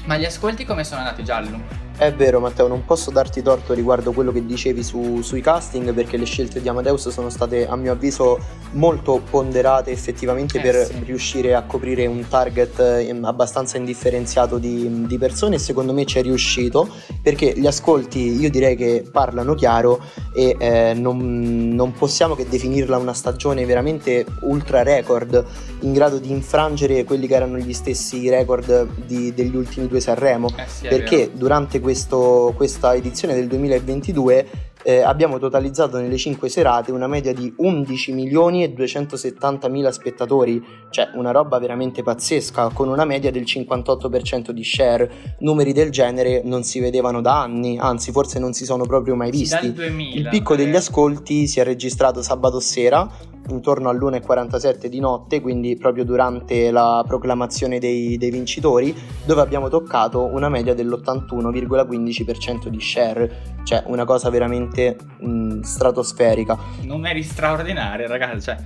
Ma 0.05 0.19
gli 0.19 0.27
ascolti 0.27 0.65
come 0.67 0.85
sono 0.85 1.01
andati 1.01 1.25
Giallo? 1.25 1.86
È 1.99 2.13
vero 2.13 2.41
Matteo, 2.41 2.69
non 2.69 2.85
posso 2.85 3.11
darti 3.11 3.41
torto 3.41 3.73
riguardo 3.73 4.13
quello 4.13 4.31
che 4.31 4.45
dicevi 4.45 4.83
su- 4.83 5.23
sui 5.23 5.41
casting 5.41 5.95
perché 5.95 6.19
le 6.19 6.27
scelte 6.27 6.61
di 6.61 6.69
Amadeus 6.69 7.09
sono 7.09 7.31
state 7.31 7.67
a 7.67 7.75
mio 7.75 7.93
avviso 7.93 8.39
molto 8.73 9.23
ponderate 9.31 9.93
effettivamente 9.93 10.59
Eh 10.59 10.61
per 10.61 10.75
sì. 10.85 11.03
riuscire 11.05 11.55
a 11.55 11.63
coprire 11.63 12.05
un 12.05 12.27
target 12.29 12.79
eh, 12.81 13.19
abbastanza 13.23 13.79
indifferenziato 13.79 14.59
di, 14.59 15.07
di 15.07 15.17
persone. 15.17 15.55
E 15.55 15.59
secondo 15.59 15.95
me 15.95 16.05
ci 16.05 16.19
è 16.19 16.23
riuscito 16.23 16.87
perché 17.23 17.55
gli 17.57 17.67
ascolti 17.67 18.39
io 18.39 18.51
direi 18.51 18.77
che 18.77 19.03
parlano 19.11 19.55
chiaro 19.55 19.99
e 20.35 20.55
eh, 20.59 20.93
non, 20.95 21.71
non 21.75 21.93
possiamo 21.93 22.35
che 22.35 22.47
definirla 22.47 22.99
una 22.99 23.15
stagione 23.15 23.65
veramente 23.65 24.27
ultra 24.43 24.83
record 24.83 25.43
in 25.81 25.95
grado 25.95 26.19
di 26.19 26.31
infrangere 26.31 27.05
quelli 27.05 27.27
che 27.27 27.35
erano 27.35 27.57
gli 27.57 27.73
stessi 27.73 28.29
record 28.29 28.87
di- 29.07 29.33
degli 29.33 29.57
ultimi 29.57 29.89
due 29.89 30.01
Sanremo. 30.01 30.49
Eh 30.59 30.69
sì, 30.69 30.89
perché 30.89 31.31
durante 31.33 31.81
questo- 31.87 32.53
questa 32.57 32.94
edizione 32.94 33.33
del 33.35 33.46
2022 33.46 34.46
eh, 34.83 35.03
abbiamo 35.03 35.38
totalizzato 35.38 35.99
nelle 35.99 36.16
5 36.16 36.49
serate 36.49 36.90
una 36.90 37.07
media 37.07 37.33
di 37.33 37.53
11 37.57 38.12
milioni 38.12 38.62
e 38.62 38.72
270 38.72 39.68
mila 39.68 39.90
spettatori, 39.90 40.62
cioè 40.90 41.11
una 41.14 41.33
roba 41.33 41.59
veramente 41.59 42.03
pazzesca, 42.05 42.70
con 42.72 42.88
una 42.88 43.05
media 43.05 43.33
del 43.33 43.42
58% 43.42 44.51
di 44.51 44.62
share. 44.62 45.37
Numeri 45.40 45.72
del 45.72 45.90
genere 45.90 46.42
non 46.44 46.62
si 46.62 46.79
vedevano 46.79 47.20
da 47.20 47.40
anni, 47.40 47.79
anzi 47.79 48.12
forse 48.12 48.38
non 48.38 48.53
si 48.53 48.64
sono 48.64 48.85
proprio 48.85 49.16
mai 49.16 49.31
visti. 49.31 49.61
dal 49.61 49.72
2000, 49.72 50.18
Il 50.18 50.29
picco 50.29 50.55
degli 50.55 50.75
eh. 50.75 50.79
ascolti 50.79 51.49
si 51.49 51.59
è 51.59 51.64
registrato 51.64 52.22
sabato 52.22 52.61
sera, 52.61 53.09
intorno 53.49 53.89
all'1.47 53.89 54.87
di 54.87 55.01
notte, 55.01 55.41
quindi 55.41 55.77
proprio 55.77 56.05
durante 56.05 56.71
la 56.71 57.05
proclamazione 57.07 57.79
dei, 57.79 58.17
dei 58.17 58.31
vincitori, 58.31 58.95
dove 59.25 59.41
abbiamo 59.41 59.69
toccato 59.69 60.25
una 60.25 60.49
media 60.49 60.75
dell'81,15% 60.75 62.69
di 62.69 62.81
share, 62.81 63.59
cioè 63.65 63.85
una 63.87 64.05
cosa 64.05 64.31
veramente 64.31 64.97
mh, 65.19 65.61
stratosferica. 65.61 66.59
Numeri 66.83 67.23
straordinari, 67.23 68.07
ragazzi, 68.07 68.41
cioè 68.41 68.57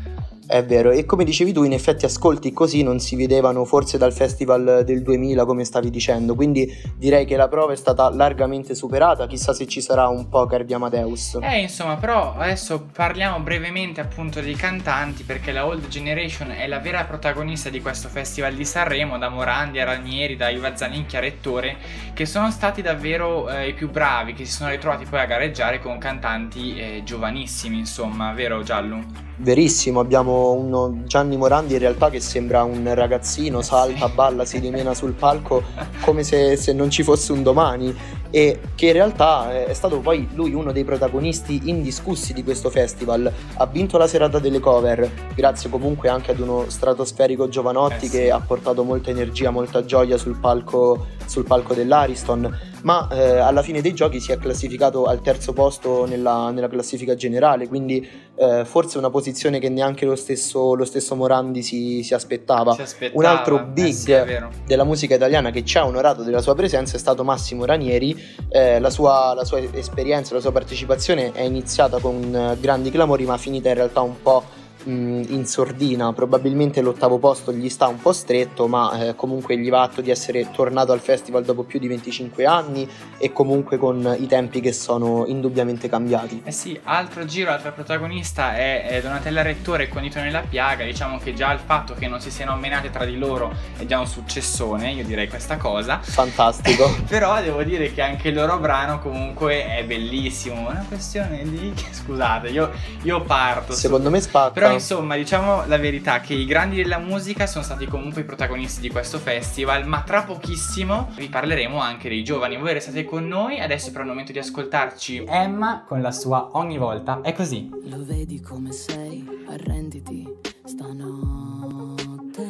È 0.51 0.65
vero, 0.65 0.91
e 0.91 1.07
come 1.07 1.23
dicevi 1.23 1.53
tu, 1.53 1.63
in 1.63 1.73
effetti 1.73 2.07
ascolti 2.07 2.53
così 2.53 2.83
non 2.83 2.99
si 2.99 3.15
vedevano 3.15 3.65
forse 3.65 3.99
dal 3.99 4.13
festival 4.13 4.83
del 4.85 5.01
2000, 5.01 5.45
come 5.45 5.65
stavi 5.65 5.91
dicendo, 5.91 6.35
quindi 6.35 6.69
direi 6.97 7.25
che 7.25 7.37
la 7.37 7.47
prova 7.47 7.73
è 7.73 7.77
stata 7.77 8.11
largamente 8.11 8.75
superata, 8.75 9.29
chissà 9.29 9.53
se 9.53 9.69
ci 9.69 9.81
sarà 9.81 10.09
un 10.09 10.29
poker 10.29 10.65
di 10.65 10.75
Amadeus. 10.75 11.39
Eh, 11.41 11.61
insomma, 11.61 11.99
però 11.99 12.35
adesso 12.37 12.85
parliamo 12.93 13.39
brevemente 13.39 14.01
appunto 14.01 14.41
dei 14.41 14.57
cantanti 14.57 15.23
perché 15.23 15.53
la 15.53 15.65
Old 15.65 15.87
Generation 15.87 16.51
è 16.51 16.67
la 16.67 16.81
vera 16.81 17.05
protagonista 17.05 17.71
di 17.71 17.81
questo 17.81 18.09
festival 18.09 18.53
di 18.53 18.65
Sanremo, 18.65 19.19
da 19.19 19.29
Morandi 19.29 19.79
a 19.79 19.85
Ranieri, 19.85 20.35
da 20.35 20.49
Iva 20.49 20.75
Zanicchia 20.75 21.19
a 21.19 21.23
Rettore, 21.23 21.77
che 22.13 22.27
sono 22.27 22.51
stati 22.51 22.83
davvero 22.83 23.49
eh, 23.49 23.69
i 23.69 23.73
più 23.73 23.89
bravi, 23.89 24.33
che 24.33 24.45
si 24.47 24.51
sono 24.51 24.71
ritrovati 24.71 25.05
poi 25.05 25.21
a 25.21 25.27
gareggiare 25.27 25.79
con 25.79 25.97
cantanti 25.99 26.77
eh, 26.77 27.03
giovanissimi, 27.05 27.79
insomma, 27.79 28.33
vero 28.33 28.65
Giallo? 28.65 29.29
Verissimo, 29.43 30.01
abbiamo 30.01 30.39
uno 30.40 31.03
Gianni 31.05 31.37
Morandi 31.37 31.74
in 31.74 31.79
realtà 31.79 32.11
che 32.11 32.20
sembra 32.20 32.62
un 32.62 32.92
ragazzino, 32.94 33.62
salta, 33.62 34.09
balla, 34.09 34.44
si 34.44 34.61
dimena 34.61 34.94
sul 34.94 35.12
palco 35.12 35.62
come 36.05 36.22
se, 36.22 36.57
se 36.57 36.72
non 36.72 36.90
ci 36.90 37.03
fosse 37.03 37.33
un 37.33 37.42
domani 37.42 37.94
e 38.31 38.61
che 38.76 38.87
in 38.87 38.92
realtà 38.92 39.64
è 39.66 39.72
stato 39.72 39.98
poi 39.98 40.29
lui 40.35 40.55
uno 40.55 40.72
dei 40.72 40.85
protagonisti 40.85 41.62
indiscussi 41.64 42.33
di 42.33 42.44
questo 42.44 42.70
festival. 42.70 43.31
Ha 43.55 43.66
vinto 43.66 43.98
la 43.98 44.07
serata 44.07 44.38
delle 44.38 44.61
cover, 44.61 45.11
grazie 45.35 45.68
comunque 45.68 46.09
anche 46.09 46.31
ad 46.31 46.38
uno 46.38 46.64
stratosferico 46.68 47.48
Giovanotti 47.48 48.05
Eh 48.05 48.09
sì. 48.09 48.16
che 48.16 48.31
ha 48.31 48.40
portato 48.40 48.85
molta 48.85 49.11
energia, 49.11 49.50
molta 49.50 49.85
gioia 49.85 50.16
sul 50.16 50.38
palco, 50.38 51.07
sul 51.26 51.44
palco 51.44 51.74
dell'Ariston, 51.74 52.57
ma 52.83 53.09
eh, 53.11 53.38
alla 53.38 53.62
fine 53.62 53.81
dei 53.81 53.94
giochi 53.94 54.20
si 54.20 54.33
è 54.33 54.38
classificato 54.38 55.05
al 55.05 55.20
terzo 55.20 55.53
posto 55.53 56.07
nella, 56.07 56.50
nella 56.50 56.68
classifica 56.68 57.14
generale, 57.14 57.68
quindi 57.68 58.07
eh, 58.40 58.64
forse 58.64 58.96
una 58.96 59.11
posizione 59.11 59.59
che 59.59 59.68
neanche 59.68 60.07
lo 60.07 60.16
stesso, 60.16 60.74
lo 60.74 60.87
stesso 60.87 61.14
Morandi 61.14 61.62
si, 61.62 62.03
si 62.03 62.14
aspettava. 62.14 62.72
Si 62.72 62.81
aspettava. 62.81 63.18
Un 63.18 63.24
altro 63.26 63.59
Eh 63.59 63.64
big 63.64 63.92
sì, 63.92 64.12
è 64.12 64.24
vero. 64.24 64.50
della 64.64 64.85
musica 64.85 65.14
italiana 65.14 65.50
che 65.50 65.62
ci 65.62 65.76
ha 65.76 65.85
onorato 65.85 66.22
della 66.22 66.40
sua 66.40 66.55
presenza 66.55 66.96
è 66.96 66.98
stato 66.98 67.22
Massimo 67.22 67.66
Ranieri. 67.66 68.18
Eh, 68.48 68.81
la, 68.81 68.88
sua, 68.88 69.35
la 69.35 69.44
sua 69.44 69.61
esperienza, 69.72 70.33
la 70.33 70.40
sua 70.40 70.53
partecipazione 70.53 71.33
è 71.33 71.42
iniziata 71.42 71.98
con 71.98 72.35
eh, 72.35 72.57
grandi 72.59 72.90
clamori, 72.90 73.26
ma 73.26 73.37
finita 73.37 73.68
in 73.68 73.74
realtà 73.74 74.00
un 74.00 74.22
po' 74.22 74.42
mh, 74.85 75.23
in 75.29 75.47
sordina. 75.47 76.12
Probabilmente 76.12 76.81
l'ottavo 76.81 77.19
posto 77.19 77.53
gli 77.53 77.69
sta 77.69 77.87
un 77.88 78.01
po' 78.01 78.12
stretto, 78.12 78.66
ma 78.66 79.09
eh, 79.09 79.14
comunque 79.14 79.57
gli 79.59 79.69
va 79.71 79.83
atto 79.83 80.01
di 80.01 80.11
essere 80.11 80.51
tornato 80.51 80.93
al 80.93 81.01
festival 81.01 81.45
dopo 81.45 81.62
più 81.62 81.79
di 81.79 81.88
25 81.88 82.44
anni 82.46 82.88
e 83.19 83.33
comunque 83.33 83.77
con 83.79 84.17
i 84.19 84.27
tempi 84.27 84.61
che 84.61 84.73
sono 84.73 85.25
indubbiamente 85.27 85.88
cambiati. 85.88 86.42
Eh 86.44 86.52
sì, 86.52 86.79
altro 86.85 87.25
giro, 87.25 87.50
altra 87.50 87.73
protagonista 87.73 88.54
è, 88.57 88.87
è 88.87 89.00
Donatella 89.02 89.42
Rettore 89.42 89.88
con 89.88 90.02
Dito 90.02 90.21
nella 90.21 90.40
piaga. 90.48 90.85
Diciamo 90.85 91.19
che 91.19 91.35
già 91.35 91.52
il 91.52 91.61
fatto 91.65 91.94
che 91.94 92.09
non 92.09 92.21
si 92.21 92.31
siano 92.31 92.57
menate 92.57 92.90
tra 92.90 93.04
di 93.04 93.17
loro 93.19 93.52
è 93.77 93.85
già 93.87 93.98
un 93.98 94.07
successone, 94.07 94.92
io 94.92 95.04
direi 95.04 95.29
questa 95.29 95.57
cosa. 95.57 96.00
Fantastico. 96.02 96.88
Però 97.09 97.40
devo 97.40 97.63
dire 97.63 97.92
che 97.92 98.02
anche 98.02 98.29
il 98.29 98.35
loro 98.35 98.59
brano 98.59 98.98
comunque 99.00 99.67
è 99.67 99.85
bellissimo. 99.85 100.69
Una 100.69 100.85
questione 100.87 101.42
di. 101.44 101.73
Scusate, 101.90 102.48
io, 102.48 102.71
io 103.02 103.21
parto. 103.23 103.73
su- 103.73 103.79
Secondo 103.81 104.11
me 104.11 104.21
spacca. 104.21 104.52
Però 104.52 104.69
Però 104.71 104.79
insomma, 104.79 105.16
diciamo 105.16 105.66
la 105.66 105.79
verità 105.79 106.21
che 106.21 106.35
i 106.35 106.44
grandi 106.44 106.77
della 106.77 106.98
musica 106.98 107.46
sono 107.46 107.64
stati 107.64 107.87
comunque 107.87 108.23
i 108.23 108.25
protagonisti 108.25 108.81
di 108.81 108.90
questo 108.90 109.18
festival, 109.18 109.87
ma 109.87 110.02
tra 110.02 110.23
pochissimo 110.23 111.10
vi 111.16 111.29
parleremo 111.29 111.79
anche 111.79 112.08
dei 112.08 112.23
giovani. 112.23 112.56
Voi 112.56 112.73
restate 112.73 113.04
con 113.04 113.27
noi, 113.27 113.60
adesso 113.60 113.88
però 113.90 114.00
è 114.00 114.02
il 114.02 114.10
momento 114.10 114.33
di 114.33 114.38
ascoltarci 114.38 115.25
Emma 115.27 115.85
con 115.87 116.00
la 116.00 116.12
sua 116.12 116.50
Ogni 116.52 116.79
volta 116.79 117.21
è 117.23 117.33
così. 117.33 117.68
Lo 117.85 118.04
vedi 118.04 118.40
come 118.40 118.73
sei, 118.73 119.27
arrenditi 119.48 120.29
stanotte. 120.64 122.44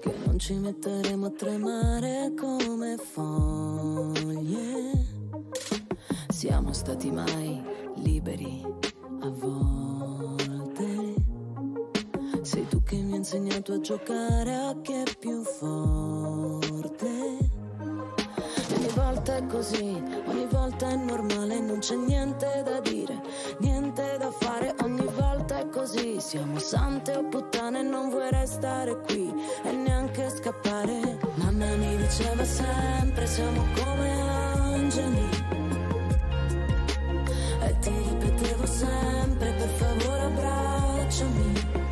Che 0.00 0.14
non 0.24 0.38
ci 0.38 0.54
metteremo 0.54 1.26
a 1.26 1.30
tremare 1.30 2.32
come 2.38 2.96
foglie. 2.96 4.32
Siamo 6.28 6.72
stati 6.72 7.10
mai 7.10 7.62
liberi 7.96 8.62
a 9.20 9.28
volte. 9.28 9.73
Sei 12.44 12.68
tu 12.68 12.82
che 12.82 12.96
mi 12.96 13.12
hai 13.12 13.16
insegnato 13.16 13.72
a 13.72 13.80
giocare 13.80 14.54
a 14.54 14.76
chi 14.82 14.92
è 14.92 15.02
più 15.18 15.42
forte. 15.42 17.06
Ogni 18.76 18.88
volta 18.94 19.36
è 19.36 19.46
così, 19.46 20.02
ogni 20.26 20.46
volta 20.50 20.90
è 20.90 20.94
normale, 20.94 21.58
non 21.60 21.78
c'è 21.78 21.96
niente 21.96 22.62
da 22.62 22.80
dire, 22.80 23.18
niente 23.60 24.18
da 24.18 24.30
fare, 24.30 24.74
ogni 24.82 25.06
volta 25.16 25.60
è 25.60 25.68
così. 25.70 26.20
Siamo 26.20 26.58
sante 26.58 27.16
o 27.16 27.26
puttane, 27.26 27.82
non 27.82 28.10
vuoi 28.10 28.30
restare 28.30 29.00
qui 29.00 29.32
e 29.64 29.72
neanche 29.72 30.28
scappare. 30.28 31.18
Mamma 31.36 31.74
mi 31.76 31.96
diceva 31.96 32.44
sempre, 32.44 33.26
siamo 33.26 33.64
come 33.82 34.20
angeli. 34.20 35.28
E 37.62 37.78
ti 37.78 37.90
ripetevo 37.90 38.66
sempre, 38.66 39.50
per 39.54 39.68
favore 39.68 40.20
abbracciami. 40.20 41.83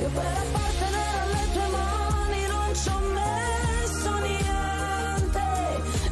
Io 0.00 0.08
per 0.08 0.24
appartenere 0.24 1.18
alle 1.24 1.46
tue 1.52 1.68
mani 1.68 2.46
non 2.46 2.74
ci 2.74 2.88
ho 2.88 3.00
messo 3.18 4.10
niente. 4.26 5.46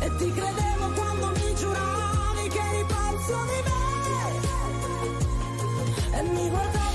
E 0.05 0.16
ti 0.16 0.32
credevo 0.32 0.93
quando 0.95 1.26
mi 1.41 1.55
giuravi 1.55 2.49
che 2.49 2.59
eri 2.59 2.84
di 6.49 6.51
me 6.51 6.88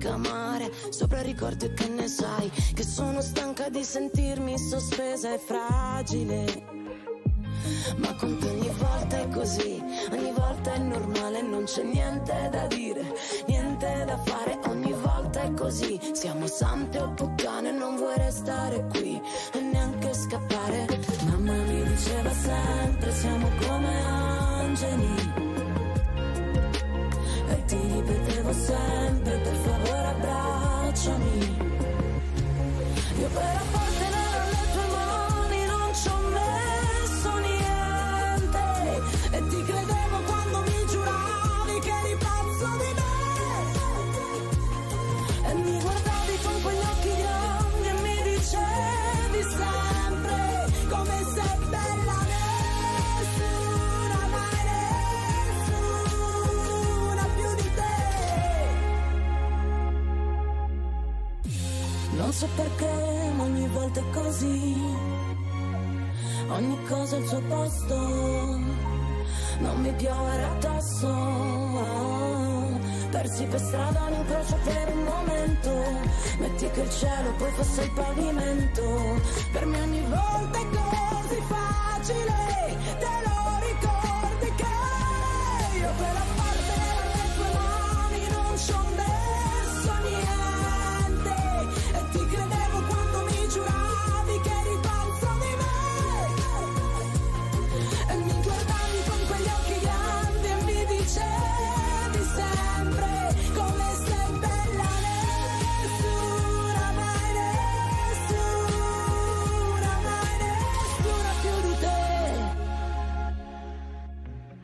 ricamare. 0.00 0.72
Sopra 0.88 1.20
ricordi 1.20 1.66
e 1.66 1.74
che 1.74 1.88
ne 1.88 2.08
sai? 2.08 2.50
Che 2.50 2.82
sono 2.82 3.20
stanca 3.20 3.68
di 3.68 3.84
sentirmi 3.84 4.58
sospesa 4.58 5.34
e 5.34 5.38
fragile. 5.38 6.78
Ma 7.96 8.14
con 8.14 8.38
te 8.38 8.46
ogni 8.48 8.70
volta 8.78 9.20
è 9.20 9.28
così, 9.28 9.82
ogni 10.10 10.32
volta 10.32 10.72
è 10.72 10.78
normale, 10.78 11.42
non 11.42 11.64
c'è 11.64 11.82
niente 11.82 12.48
da 12.50 12.66
dire, 12.66 13.14
niente 13.46 14.04
da 14.06 14.16
fare, 14.16 14.58
ogni 14.68 14.94
volta 14.94 15.42
è 15.42 15.52
così. 15.52 16.00
Siamo 16.12 16.46
sante 16.46 16.98
o 16.98 17.12
puttane, 17.12 17.70
non 17.70 17.96
vuoi 17.96 18.16
restare 18.16 18.86
qui 18.88 19.20
e 19.52 19.60
neanche 19.60 20.14
scappare. 20.14 20.86
Mamma 21.26 21.52
mi 21.52 21.82
diceva 21.84 22.32
sempre, 22.32 23.12
siamo 23.12 23.48
come 23.66 24.04
angeli. 24.06 25.19
So 62.40 62.48
perché, 62.56 63.32
ma 63.36 63.42
ogni 63.42 63.68
volta 63.68 64.00
è 64.00 64.10
così. 64.14 64.82
Ogni 66.48 66.78
cosa 66.88 67.16
al 67.16 67.26
suo 67.26 67.42
posto. 67.42 67.96
Non 69.58 69.76
mi 69.82 69.92
piovere 69.92 70.44
addosso. 70.44 71.08
Persi 73.10 73.44
per 73.44 73.60
strada 73.60 74.00
un 74.08 74.14
incrocio 74.14 74.56
per 74.64 74.88
un 74.88 75.02
momento. 75.02 75.70
Metti 76.38 76.70
che 76.70 76.80
il 76.80 76.90
cielo 76.90 77.30
poi 77.36 77.50
fosse 77.52 77.82
il 77.82 77.92
pavimento. 77.92 79.20
Per 79.52 79.66
me 79.66 79.82
ogni 79.82 80.04
volta 80.08 80.58
è 80.58 80.66
così 80.78 81.42
facile. 81.46 82.78
Te 82.98 83.12
lo 83.26 83.49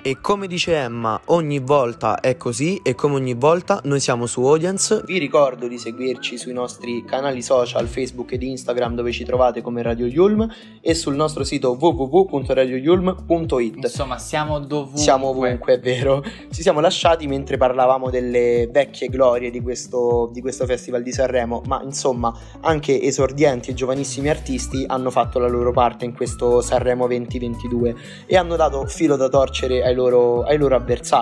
E 0.07 0.19
come 0.21 0.47
dice 0.47 0.73
Emma, 0.73 1.21
ogni 1.27 1.59
volta 1.59 2.20
è 2.20 2.37
così 2.37 2.81
e 2.83 2.95
come 2.95 3.14
ogni 3.14 3.35
volta 3.35 3.81
noi 3.85 4.01
siamo 4.01 4.27
su 4.27 4.45
Audience. 4.45 5.03
Vi 5.05 5.18
ricordo 5.18 5.66
di 5.66 5.79
seguirci 5.79 6.37
sui 6.37 6.53
nostri 6.53 7.05
canali 7.05 7.43
social 7.43 7.87
Facebook 7.87 8.33
ed 8.33 8.43
Instagram 8.43 8.95
dove 8.95 9.12
ci 9.12 9.24
trovate 9.24 9.62
come 9.62 9.83
Radio 9.83 10.07
Yulm 10.07 10.49
e 10.81 10.95
sul 10.95 11.14
nostro 11.14 11.45
sito 11.45 11.77
www.radioyulm.it. 11.79 13.77
Insomma, 13.77 14.18
siamo 14.18 14.59
dovunque. 14.59 15.01
Siamo 15.01 15.29
ovunque, 15.29 15.74
è 15.74 15.81
vero. 15.81 16.22
Ci 16.51 16.62
siamo 16.62 16.81
lasciati 16.81 17.27
mentre 17.27 17.57
parlavamo 17.57 18.11
delle 18.11 18.68
vecchie 18.70 19.09
glorie 19.09 19.51
di 19.51 19.61
questo, 19.61 20.31
di 20.33 20.41
questo 20.41 20.66
Festival 20.66 21.03
di 21.03 21.12
Sanremo, 21.12 21.62
ma 21.66 21.83
insomma 21.83 22.33
anche 22.61 23.01
esordienti 23.01 23.70
e 23.70 23.74
giovanissimi 23.74 24.29
artisti 24.29 24.85
hanno 24.87 25.11
fatto 25.11 25.39
la 25.39 25.49
loro 25.49 25.72
parte 25.72 26.05
in 26.05 26.14
questo 26.14 26.61
Sanremo 26.61 27.07
2022 27.07 27.95
e 28.27 28.37
hanno 28.37 28.57
dato 28.57 28.85
filo 28.87 29.16
da 29.16 29.29
torcere 29.29 29.83
ai 29.85 29.95
loro, 29.95 30.43
ai 30.43 30.59
loro 30.59 30.77
avversari. 30.77 31.16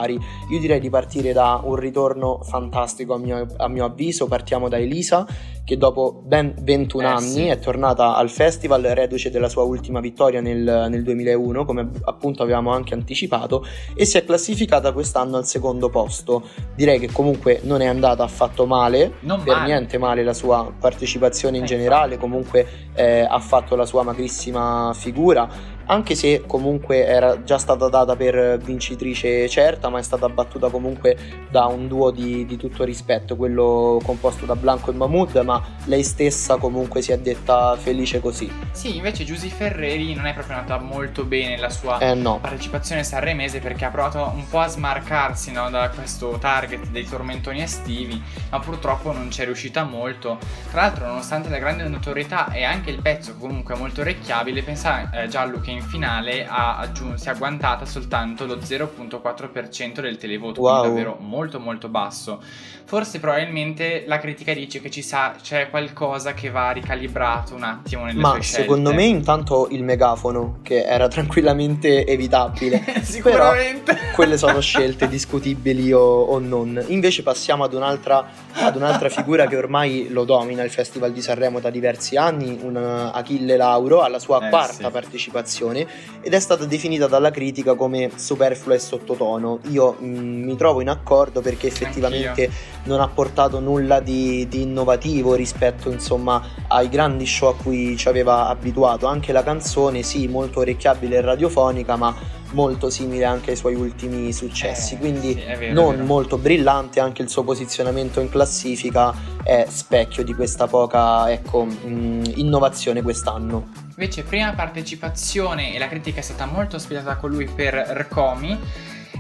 Io 0.51 0.59
direi 0.61 0.81
di 0.81 0.91
partire 0.91 1.33
da 1.33 1.61
un 1.63 1.77
ritorno 1.77 2.41
fantastico 2.43 3.15
a 3.15 3.19
mio, 3.19 3.47
a 3.57 3.69
mio 3.69 3.85
avviso, 3.85 4.27
partiamo 4.27 4.69
da 4.69 4.79
Elisa 4.79 5.27
che 5.65 5.79
dopo 5.79 6.21
ben 6.23 6.55
21 6.61 7.03
Eh, 7.03 7.07
anni 7.11 7.23
sì. 7.23 7.47
è 7.47 7.59
tornata 7.59 8.17
al 8.17 8.29
festival 8.29 8.83
reduce 8.83 9.31
della 9.31 9.49
sua 9.49 9.63
ultima 9.63 10.01
vittoria 10.01 10.43
nel, 10.43 10.87
nel 10.91 11.03
2001 11.03 11.65
come 11.65 11.89
appunto 12.05 12.43
avevamo 12.43 12.71
anche 12.71 12.93
anticipato 12.93 13.65
e 13.95 14.05
si 14.05 14.19
è 14.19 14.25
classificata 14.25 14.93
quest'anno 14.93 15.39
al 15.39 15.47
secondo 15.47 15.89
posto. 15.89 16.43
Direi 16.75 16.99
che 16.99 17.11
comunque 17.11 17.61
non 17.63 17.81
è 17.81 17.87
andata 17.87 18.23
affatto 18.25 18.67
male 18.67 19.15
Non 19.21 19.43
per 19.43 19.55
male. 19.57 19.67
niente 19.67 19.97
male 19.97 20.23
la 20.23 20.35
sua 20.35 20.71
partecipazione 20.79 21.57
in 21.57 21.63
Eh, 21.63 21.67
generale 21.67 22.19
comunque 22.19 22.67
eh, 22.95 23.21
ha 23.21 23.39
fatto 23.41 23.75
la 23.75 23.87
sua 23.87 24.03
magrissima 24.03 24.93
figura 24.95 25.49
anche 25.87 26.15
se 26.15 26.45
comunque 26.47 27.07
era 27.07 27.43
già 27.43 27.59
stata 27.59 27.89
data 27.89 28.17
per 28.17 28.59
vincitrice 28.59 29.49
certa, 29.49 29.89
ma 29.89 29.99
è 29.99 30.03
stata 30.03 30.29
battuta 30.29 30.69
comunque 30.69 31.17
da 31.51 31.67
un 31.67 31.89
duo 31.89 32.11
di, 32.11 32.47
di 32.47 32.57
tutto 32.57 32.85
rispetto, 32.85 33.37
quello 33.37 34.01
composto 34.05 34.47
da 34.47 34.57
Blanco 34.57 34.91
e 34.91 34.95
Mahmood, 34.95 35.37
ma 35.45 35.63
lei 35.85 36.03
stessa 36.03 36.57
comunque 36.57 37.03
si 37.03 37.13
è 37.13 37.19
detta 37.19 37.77
felice 37.77 38.21
così. 38.21 38.51
Sì, 38.73 38.97
invece 38.97 39.25
Giusy 39.25 39.49
Ferreri 39.49 40.15
non 40.15 40.27
è 40.27 40.33
proprio 40.33 40.57
andata 40.57 40.83
molto 40.83 41.25
bene 41.25 41.57
la 41.59 41.71
sua 41.71 41.99
Eh 41.99 42.15
no, 42.15 42.39
partecipazione 42.41 43.05
sanremese 43.05 43.61
perché 43.61 43.85
ha 43.85 43.91
provato 43.91 44.33
un 44.35 44.49
po' 44.49 44.61
a 44.61 44.69
smarcarsi 44.69 45.53
no, 45.53 45.71
da 45.71 45.91
questo 45.91 46.39
target 46.39 46.89
dei 46.89 47.05
tormentoni 47.05 47.61
estivi, 47.61 48.21
ma 48.51 48.59
purtroppo 48.59 49.13
non 49.13 49.31
ci 49.31 49.43
è 49.43 49.45
riuscita 49.45 49.85
molto. 49.85 50.39
Tra 50.71 50.83
l'altro, 50.83 51.07
nonostante 51.07 51.49
la 51.49 51.59
grande 51.59 51.87
notorietà 51.89 52.51
e 52.53 52.65
anche 52.65 52.91
il 52.91 53.01
pezzo 53.01 53.35
comunque 53.37 53.75
molto 53.77 54.01
orecchiabile, 54.01 54.63
pensa 54.63 55.11
eh, 55.11 55.29
Giallo 55.29 55.61
che 55.61 55.71
in 55.75 55.83
finale 55.83 56.47
ha 56.47 56.77
aggiun- 56.79 57.17
si 57.19 57.29
è 57.29 57.33
agguantata 57.33 57.85
soltanto 57.85 58.47
lo 58.47 58.59
0.4% 58.61 60.01
del 60.01 60.17
televoto, 60.17 60.61
Wow. 60.61 60.81
quindi 60.81 60.89
davvero 61.03 61.17
molto 61.21 61.61
molto 61.61 61.89
basso. 61.89 62.41
Forse 62.87 63.19
probabilmente 63.19 64.05
la 64.07 64.19
critica 64.19 64.53
dice 64.53 64.81
che 64.81 64.91
ci 64.91 65.01
sa, 65.03 65.35
c'è 65.41 65.71
qualcosa 65.71 66.35
che 66.35 66.51
va 66.51 66.71
ricalibrato 66.71 67.55
un 67.55 67.63
attimo 67.63 68.05
nelle 68.05 68.21
Ma 68.21 68.41
secondo 68.43 68.93
me 68.93 69.05
intanto 69.05 69.69
il 69.71 69.83
megafono, 69.83 70.59
che 70.63 70.85
era 70.85 71.09
tranquillamente 71.09 72.07
evitabile. 72.07 72.83
Sicuramente. 73.03 73.97
quelle 74.15 74.37
sono 74.37 74.61
scelte 74.61 75.09
discutibili 75.09 75.93
o, 75.93 76.01
o 76.01 76.39
non. 76.39 76.83
Invece 76.89 77.23
passiamo 77.23 77.65
ad 77.65 77.73
un'altra, 77.73 78.27
ad 78.53 78.77
un'altra 78.77 79.09
figura 79.09 79.47
che 79.47 79.57
ormai 79.57 80.09
lo 80.11 80.25
domina 80.25 80.63
il 80.63 80.71
Festival 80.71 81.11
di 81.13 81.23
Sanremo 81.23 81.61
da 81.61 81.71
diversi 81.71 82.17
anni, 82.17 82.59
un 82.63 82.77
Achille 82.77 83.57
Lauro, 83.57 84.03
alla 84.03 84.19
sua 84.19 84.45
Eh, 84.47 84.51
quarta 84.51 84.73
sì. 84.85 84.91
partecipazione 84.91 85.64
ed 85.73 86.33
è 86.33 86.41
stata 86.41 86.65
definita 86.65 87.07
dalla 87.07 87.31
critica 87.31 87.75
come 87.75 88.11
superflua 88.15 88.75
e 88.75 88.79
sottotono. 88.79 89.61
Io 89.71 89.93
mh, 89.99 90.07
mi 90.07 90.57
trovo 90.57 90.81
in 90.81 90.89
accordo 90.89 91.41
perché 91.41 91.67
effettivamente 91.67 92.51
non 92.85 93.01
ha 93.01 93.09
portato 93.09 93.61
nulla 93.61 94.01
di, 94.01 94.47
di 94.49 94.63
innovativo 94.63 95.35
rispetto 95.35 95.91
insomma 95.91 96.43
ai 96.69 96.89
grandi 96.89 97.27
show 97.27 97.51
a 97.51 97.55
cui 97.55 97.97
ci 97.97 98.09
aveva 98.09 98.49
abituato. 98.49 99.07
Anche 99.07 99.33
la 99.33 99.43
canzone, 99.43 100.03
sì, 100.03 100.29
molto 100.29 100.61
orecchiabile 100.61 101.17
e 101.17 101.21
radiofonica, 101.21 101.97
ma 101.97 102.15
molto 102.53 102.89
simile 102.89 103.25
anche 103.25 103.51
ai 103.51 103.57
suoi 103.57 103.75
ultimi 103.75 104.33
successi. 104.33 104.95
Eh, 104.95 104.99
Quindi 104.99 105.33
sì, 105.33 105.59
vero, 105.59 105.73
non 105.73 106.07
molto 106.07 106.39
brillante, 106.39 107.01
anche 107.01 107.23
il 107.23 107.29
suo 107.29 107.43
posizionamento 107.43 108.21
in 108.21 108.29
classifica 108.29 109.13
è 109.43 109.67
specchio 109.69 110.23
di 110.23 110.35
questa 110.35 110.67
poca 110.67 111.31
ecco, 111.31 111.65
mh, 111.65 112.33
innovazione 112.37 113.03
quest'anno. 113.03 113.84
Invece, 113.97 114.25
prima 114.25 114.53
partecipazione, 114.55 115.73
e 115.73 115.79
la 115.79 115.87
critica 115.87 116.19
è 116.19 116.23
stata 116.23 116.47
molto 116.47 116.77
ospitata 116.77 117.17
con 117.17 117.31
lui 117.31 117.47
per 117.47 117.75
Rcomi. 117.75 118.59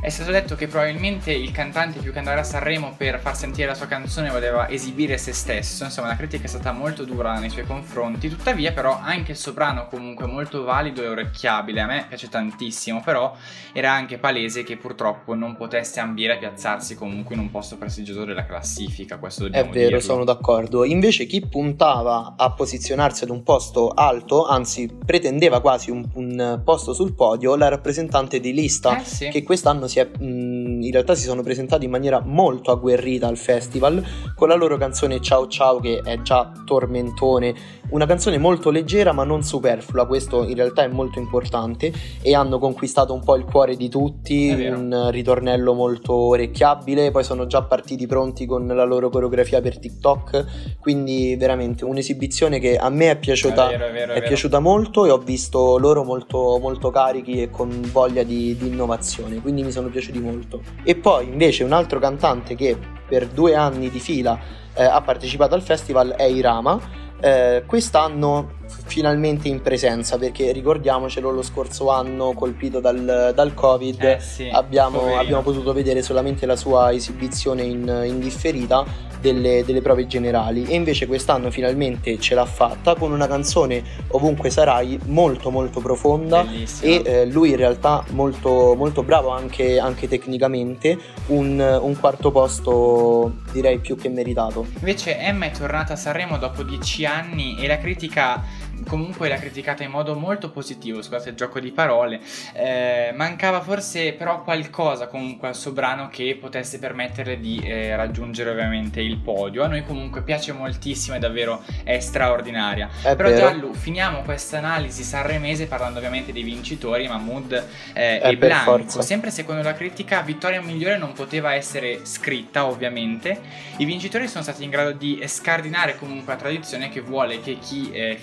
È 0.04 0.10
stato 0.10 0.32
detto 0.32 0.54
che 0.54 0.66
probabilmente 0.66 1.32
il 1.32 1.50
cantante 1.50 1.98
più 1.98 2.12
che 2.12 2.18
andare 2.18 2.38
a 2.38 2.42
Sanremo 2.42 2.92
per 2.94 3.18
far 3.20 3.34
sentire 3.34 3.68
la 3.68 3.74
sua 3.74 3.86
canzone 3.86 4.28
voleva 4.28 4.68
esibire 4.68 5.16
se 5.16 5.32
stesso, 5.32 5.84
insomma 5.84 6.08
la 6.08 6.16
critica 6.16 6.44
è 6.44 6.46
stata 6.46 6.72
molto 6.72 7.04
dura 7.04 7.38
nei 7.38 7.48
suoi 7.48 7.64
confronti, 7.64 8.28
tuttavia 8.28 8.72
però 8.72 9.00
anche 9.00 9.30
il 9.30 9.38
soprano 9.38 9.86
comunque 9.88 10.26
molto 10.26 10.62
valido 10.62 11.02
e 11.02 11.08
orecchiabile, 11.08 11.80
a 11.80 11.86
me 11.86 12.04
piace 12.06 12.28
tantissimo, 12.28 13.00
però 13.02 13.34
era 13.72 13.92
anche 13.92 14.18
palese 14.18 14.62
che 14.62 14.76
purtroppo 14.76 15.34
non 15.34 15.56
potesse 15.56 16.00
ambire 16.00 16.34
a 16.34 16.36
piazzarsi 16.36 16.96
comunque 16.96 17.34
in 17.34 17.40
un 17.40 17.50
posto 17.50 17.78
prestigioso 17.78 18.26
della 18.26 18.44
classifica, 18.44 19.16
questo 19.16 19.44
È 19.44 19.46
dobbiamo 19.46 19.72
vero, 19.72 19.84
dirlo. 19.86 20.00
sono 20.00 20.24
d'accordo. 20.24 20.84
Invece 20.84 21.24
chi 21.24 21.40
puntava 21.46 22.34
a 22.36 22.52
posizionarsi 22.52 23.24
ad 23.24 23.30
un 23.30 23.42
posto 23.42 23.88
alto, 23.88 24.46
anzi 24.46 24.86
pretendeva 25.02 25.62
quasi 25.62 25.90
un, 25.90 26.06
un 26.12 26.60
posto 26.62 26.92
sul 26.92 27.14
podio, 27.14 27.56
la 27.56 27.68
rappresentante 27.68 28.38
di 28.38 28.52
lista 28.52 29.00
Eh 29.00 29.04
sì. 29.06 29.28
che 29.30 29.42
quest'anno 29.42 29.86
si 29.93 29.93
è, 30.00 30.08
mh, 30.18 30.82
in 30.82 30.90
realtà 30.90 31.14
si 31.14 31.24
sono 31.24 31.42
presentati 31.42 31.84
in 31.84 31.90
maniera 31.90 32.22
molto 32.24 32.70
agguerrita 32.70 33.26
al 33.26 33.36
festival 33.36 34.02
con 34.34 34.48
la 34.48 34.54
loro 34.54 34.76
canzone 34.76 35.20
Ciao 35.20 35.46
Ciao 35.48 35.80
che 35.80 36.00
è 36.04 36.20
già 36.22 36.52
tormentone, 36.64 37.54
una 37.90 38.06
canzone 38.06 38.38
molto 38.38 38.70
leggera 38.70 39.12
ma 39.12 39.24
non 39.24 39.42
superflua, 39.42 40.06
questo 40.06 40.44
in 40.44 40.54
realtà 40.54 40.82
è 40.82 40.88
molto 40.88 41.18
importante 41.18 41.92
e 42.22 42.34
hanno 42.34 42.58
conquistato 42.58 43.12
un 43.12 43.22
po' 43.22 43.36
il 43.36 43.44
cuore 43.44 43.76
di 43.76 43.88
tutti, 43.88 44.50
un 44.50 45.10
ritornello 45.10 45.74
molto 45.74 46.14
orecchiabile, 46.14 47.10
poi 47.10 47.24
sono 47.24 47.46
già 47.46 47.62
partiti 47.62 48.06
pronti 48.06 48.46
con 48.46 48.66
la 48.66 48.84
loro 48.84 49.10
coreografia 49.10 49.60
per 49.60 49.78
TikTok, 49.78 50.78
quindi 50.80 51.36
veramente 51.36 51.84
un'esibizione 51.84 52.58
che 52.58 52.76
a 52.76 52.88
me 52.88 53.10
è 53.10 53.16
piaciuta 53.16 53.68
È 53.68 53.78
vero, 53.78 53.86
è 53.86 53.92
vero, 53.92 54.12
è 54.14 54.22
piaciuta 54.22 54.58
molto 54.58 55.06
e 55.06 55.10
ho 55.10 55.18
visto 55.18 55.78
loro 55.78 56.04
molto, 56.04 56.58
molto 56.60 56.90
carichi 56.90 57.42
e 57.42 57.50
con 57.50 57.70
voglia 57.92 58.22
di, 58.22 58.56
di 58.56 58.68
innovazione, 58.68 59.40
quindi 59.40 59.62
mi 59.62 59.70
sono 59.70 59.83
piaciuti 59.88 60.18
molto. 60.18 60.62
E 60.82 60.94
poi 60.94 61.28
invece 61.28 61.64
un 61.64 61.72
altro 61.72 61.98
cantante 61.98 62.54
che 62.54 62.76
per 63.06 63.26
due 63.28 63.54
anni 63.54 63.90
di 63.90 64.00
fila 64.00 64.38
eh, 64.74 64.84
ha 64.84 65.00
partecipato 65.02 65.54
al 65.54 65.62
festival 65.62 66.10
è 66.10 66.24
Irama. 66.24 67.02
Eh, 67.20 67.62
quest'anno 67.66 68.62
finalmente 68.84 69.48
in 69.48 69.62
presenza 69.62 70.18
perché 70.18 70.52
ricordiamocelo 70.52 71.30
lo 71.30 71.42
scorso 71.42 71.90
anno 71.90 72.32
colpito 72.32 72.80
dal, 72.80 73.32
dal 73.34 73.54
covid 73.54 74.02
Eh 74.02 74.20
sì, 74.20 74.48
abbiamo, 74.52 75.16
abbiamo 75.16 75.42
potuto 75.42 75.72
vedere 75.72 76.02
solamente 76.02 76.46
la 76.46 76.56
sua 76.56 76.92
esibizione 76.92 77.62
in, 77.62 78.02
in 78.06 78.20
differita 78.20 79.12
delle, 79.24 79.64
delle 79.64 79.80
prove 79.80 80.06
generali. 80.06 80.66
E 80.66 80.74
invece 80.74 81.06
quest'anno 81.06 81.50
finalmente 81.50 82.18
ce 82.18 82.34
l'ha 82.34 82.44
fatta 82.44 82.94
con 82.94 83.10
una 83.10 83.26
canzone 83.26 83.82
ovunque 84.08 84.50
sarai 84.50 84.98
molto 85.06 85.50
molto 85.50 85.80
profonda. 85.80 86.42
Bellissimo. 86.44 86.92
e 86.92 87.02
eh, 87.04 87.26
lui 87.26 87.50
in 87.50 87.56
realtà 87.56 88.04
molto, 88.10 88.74
molto 88.76 89.02
bravo 89.02 89.30
anche, 89.30 89.78
anche 89.78 90.08
tecnicamente 90.08 90.98
un, 91.28 91.58
un 91.80 91.98
quarto 91.98 92.30
posto 92.30 93.36
direi 93.52 93.78
più 93.78 93.96
che 93.96 94.10
meritato. 94.10 94.66
Invece 94.78 95.18
Emma 95.18 95.46
è 95.46 95.50
tornata 95.50 95.94
a 95.94 95.96
Sanremo 95.96 96.36
dopo 96.36 96.62
dieci 96.62 97.06
anni 97.06 97.56
e 97.58 97.66
la 97.66 97.78
critica 97.78 98.42
comunque 98.86 99.28
l'ha 99.28 99.36
criticata 99.36 99.82
in 99.82 99.90
modo 99.90 100.14
molto 100.14 100.50
positivo, 100.50 101.02
scusate 101.02 101.30
il 101.30 101.36
gioco 101.36 101.60
di 101.60 101.70
parole. 101.70 102.20
Eh, 102.52 103.12
mancava 103.14 103.60
forse 103.60 104.12
però 104.12 104.42
qualcosa 104.42 105.06
comunque 105.06 105.48
al 105.48 105.54
suo 105.54 105.72
brano 105.72 106.08
che 106.08 106.36
potesse 106.40 106.78
permetterle 106.78 107.38
di 107.38 107.60
eh, 107.64 107.96
raggiungere 107.96 108.50
ovviamente 108.50 109.00
il 109.00 109.18
podio. 109.18 109.64
A 109.64 109.66
noi 109.66 109.84
comunque 109.84 110.22
piace 110.22 110.52
moltissimo 110.52 111.16
e 111.16 111.18
davvero 111.18 111.62
è 111.82 111.98
straordinaria. 111.98 112.88
è 113.02 113.14
Però 113.16 113.28
vero 113.28 113.40
Giallo, 113.40 113.72
finiamo 113.72 114.22
questa 114.22 114.58
analisi 114.58 115.02
sanremese 115.02 115.66
parlando 115.66 115.98
ovviamente 115.98 116.32
dei 116.32 116.42
vincitori, 116.42 117.08
Mahmood 117.08 117.66
eh, 117.92 118.20
e 118.22 118.36
Blanco. 118.36 118.70
forza. 118.70 119.02
Sempre 119.02 119.30
secondo 119.30 119.62
la 119.62 119.74
critica, 119.74 120.20
vittoria 120.20 120.60
migliore 120.60 120.96
non 120.98 121.12
poteva 121.12 121.54
essere 121.54 122.00
scritta, 122.04 122.66
ovviamente. 122.66 123.40
I 123.76 123.84
vincitori 123.84 124.28
sono 124.28 124.42
stati 124.42 124.64
in 124.64 124.70
grado 124.70 124.92
di 124.92 125.22
scardinare 125.26 125.96
comunque 125.96 126.32
la 126.32 126.38
tradizione 126.38 126.88
che 126.88 127.00
vuole 127.00 127.40
che 127.40 127.58
chi 127.58 127.90
eh, 127.92 128.16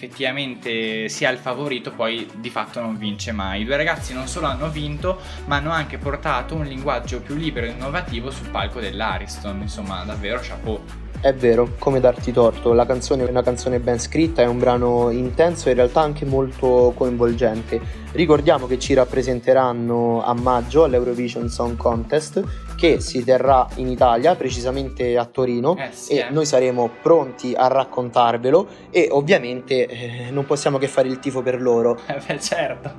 effettivamente 0.51 1.09
sia 1.09 1.29
il 1.29 1.37
favorito 1.37 1.91
poi 1.91 2.27
di 2.35 2.49
fatto 2.49 2.81
non 2.81 2.97
vince 2.97 3.31
mai. 3.31 3.61
I 3.61 3.65
due 3.65 3.77
ragazzi 3.77 4.13
non 4.13 4.27
solo 4.27 4.47
hanno 4.47 4.69
vinto, 4.69 5.19
ma 5.45 5.57
hanno 5.57 5.71
anche 5.71 5.97
portato 5.97 6.55
un 6.55 6.65
linguaggio 6.65 7.21
più 7.21 7.35
libero 7.35 7.65
e 7.65 7.69
innovativo 7.69 8.29
sul 8.29 8.49
palco 8.49 8.79
dell'Ariston. 8.79 9.61
Insomma, 9.61 10.03
davvero 10.03 10.39
chapeau. 10.41 10.79
È 11.21 11.33
vero, 11.33 11.75
come 11.77 11.99
darti 11.99 12.31
torto, 12.31 12.73
la 12.73 12.85
canzone 12.87 13.23
è 13.23 13.29
una 13.29 13.43
canzone 13.43 13.79
ben 13.79 13.99
scritta, 13.99 14.41
è 14.41 14.47
un 14.47 14.57
brano 14.57 15.11
intenso 15.11 15.67
e 15.67 15.71
in 15.71 15.77
realtà 15.77 16.01
anche 16.01 16.25
molto 16.25 16.93
coinvolgente. 16.95 18.00
Ricordiamo 18.13 18.67
che 18.67 18.77
ci 18.77 18.93
rappresenteranno 18.93 20.21
a 20.23 20.33
maggio 20.33 20.83
all'Eurovision 20.83 21.47
Song 21.47 21.77
Contest 21.77 22.43
che 22.75 22.99
si 22.99 23.23
terrà 23.23 23.65
in 23.75 23.87
Italia, 23.87 24.35
precisamente 24.35 25.17
a 25.17 25.25
Torino, 25.25 25.77
Eh 25.77 25.89
sì, 25.93 26.13
e 26.13 26.17
eh. 26.17 26.29
noi 26.29 26.45
saremo 26.45 26.89
pronti 27.01 27.53
a 27.55 27.67
raccontarvelo 27.67 28.67
e 28.89 29.07
ovviamente 29.11 29.87
eh, 29.87 30.29
non 30.29 30.45
possiamo 30.45 30.77
che 30.77 30.89
fare 30.89 31.07
il 31.07 31.19
tifo 31.19 31.41
per 31.41 31.61
loro. 31.61 31.99
Eh 32.07 32.21
beh, 32.25 32.39
certo. 32.39 32.91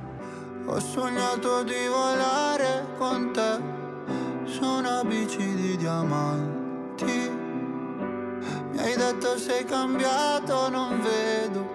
Ho 0.65 0.79
sognato 0.79 1.63
di 1.63 1.73
volare 1.87 2.85
con 2.97 3.31
te 3.33 3.59
su 4.45 4.63
una 4.63 5.03
bici 5.03 5.55
di 5.55 5.77
diamanti. 5.77 7.31
Mi 8.71 8.79
hai 8.79 8.95
detto 8.95 9.37
sei 9.37 9.63
cambiato, 9.65 10.69
non 10.69 11.01
vedo 11.01 11.65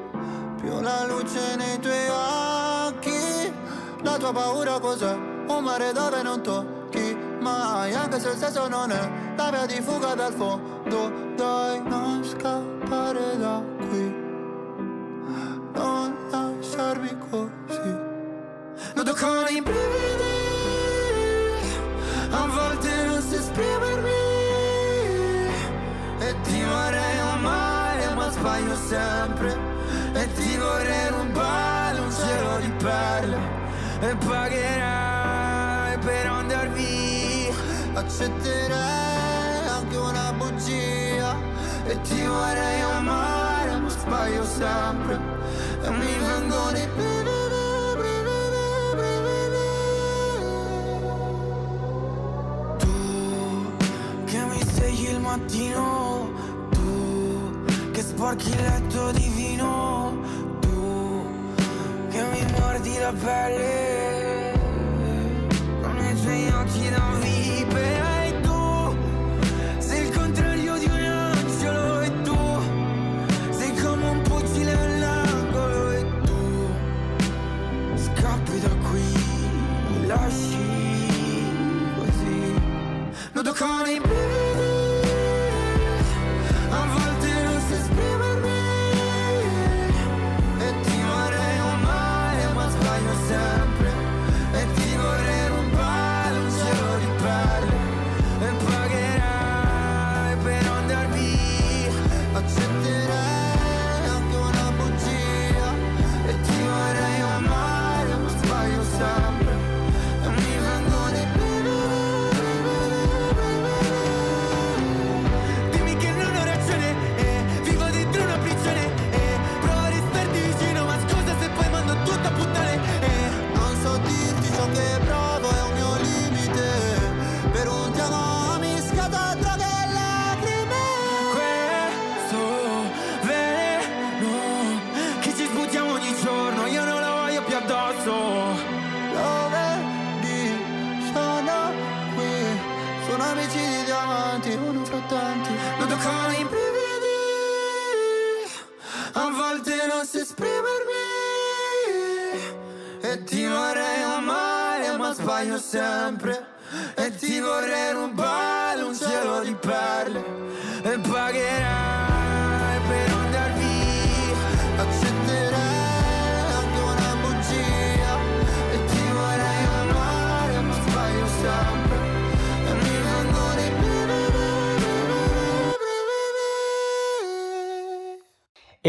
più 0.61 0.81
la 0.81 1.07
luce 1.07 1.55
nei 1.57 1.79
tuoi 1.79 2.09
occhi. 2.09 2.68
Tua 4.19 4.33
paura 4.33 4.81
cos'è? 4.81 5.13
Un 5.13 5.63
mare 5.63 5.93
dove 5.93 6.23
non 6.23 6.43
tocchi 6.43 7.17
mai, 7.41 7.95
anche 7.95 8.19
se 8.19 8.31
il 8.31 8.37
senso 8.37 8.69
non 8.69 8.91
è 8.91 9.11
la 9.37 9.51
via 9.51 9.65
di 9.65 9.81
fuga 9.81 10.15
dal 10.15 10.33
fondo. 10.33 11.13
Dai, 11.37 11.81
non 11.85 12.25
scappare 12.25 13.39
da 13.39 13.63
qui, 13.89 14.15
non 15.73 16.17
lasciarmi 16.31 17.17
così. 17.31 18.07
Noto 18.95 19.15
con 19.15 19.47
i 19.49 19.61
brividi 19.61 20.37
A 22.31 22.47
volte 22.47 23.05
non 23.05 23.21
so 23.21 23.35
esprimermi 23.37 24.11
E 26.19 26.35
ti 26.43 26.63
vorrei 26.65 27.19
amare 27.19 28.15
ma 28.15 28.31
sbaglio 28.31 28.75
sempre 28.75 29.57
E 30.15 30.33
ti 30.35 30.57
vorrei 30.57 31.09
rubare 31.11 31.99
un 32.01 32.13
cielo 32.13 32.59
di 32.59 32.71
perle 32.83 33.58
E 34.01 34.15
pagherai 34.15 35.99
per 35.99 36.27
andar 36.27 36.69
via. 36.71 37.53
Accetterei 37.95 39.67
anche 39.69 39.97
una 39.97 40.33
bugia. 40.35 41.35
E 41.85 42.01
ti 42.03 42.23
vorrei 42.25 42.81
amare 42.81 43.77
ma 43.77 43.89
sbaglio 43.89 44.45
sempre. 44.45 45.19
E 45.83 45.91
mi 45.91 46.17
vengono 46.17 46.79
i 46.79 46.87
brividi, 46.95 47.97
brividi, 47.99 48.67
brividi. 48.95 49.69
Tu 52.79 52.95
che 54.27 54.39
mi 54.45 54.63
svegli 54.63 55.09
il 55.09 55.21
mattino. 55.21 56.31
Tu 56.71 57.91
che 57.91 58.03
sporchi 58.03 58.49
il 58.51 58.63
letto 58.63 59.11
di 59.11 59.29
vino 59.35 59.98
Guardi 62.79 62.99
la 63.01 63.13
pelle 63.13 64.53
Con 65.83 65.99
i 65.99 66.23
tuoi 66.23 66.49
occhi 66.49 66.89
da 66.91 67.19
vipera 67.19 68.19
un 70.87 71.33
angelo 71.33 72.01
E 72.03 72.23
tu 72.23 72.39
sei 73.51 73.75
come 73.83 74.11
un 74.11 74.23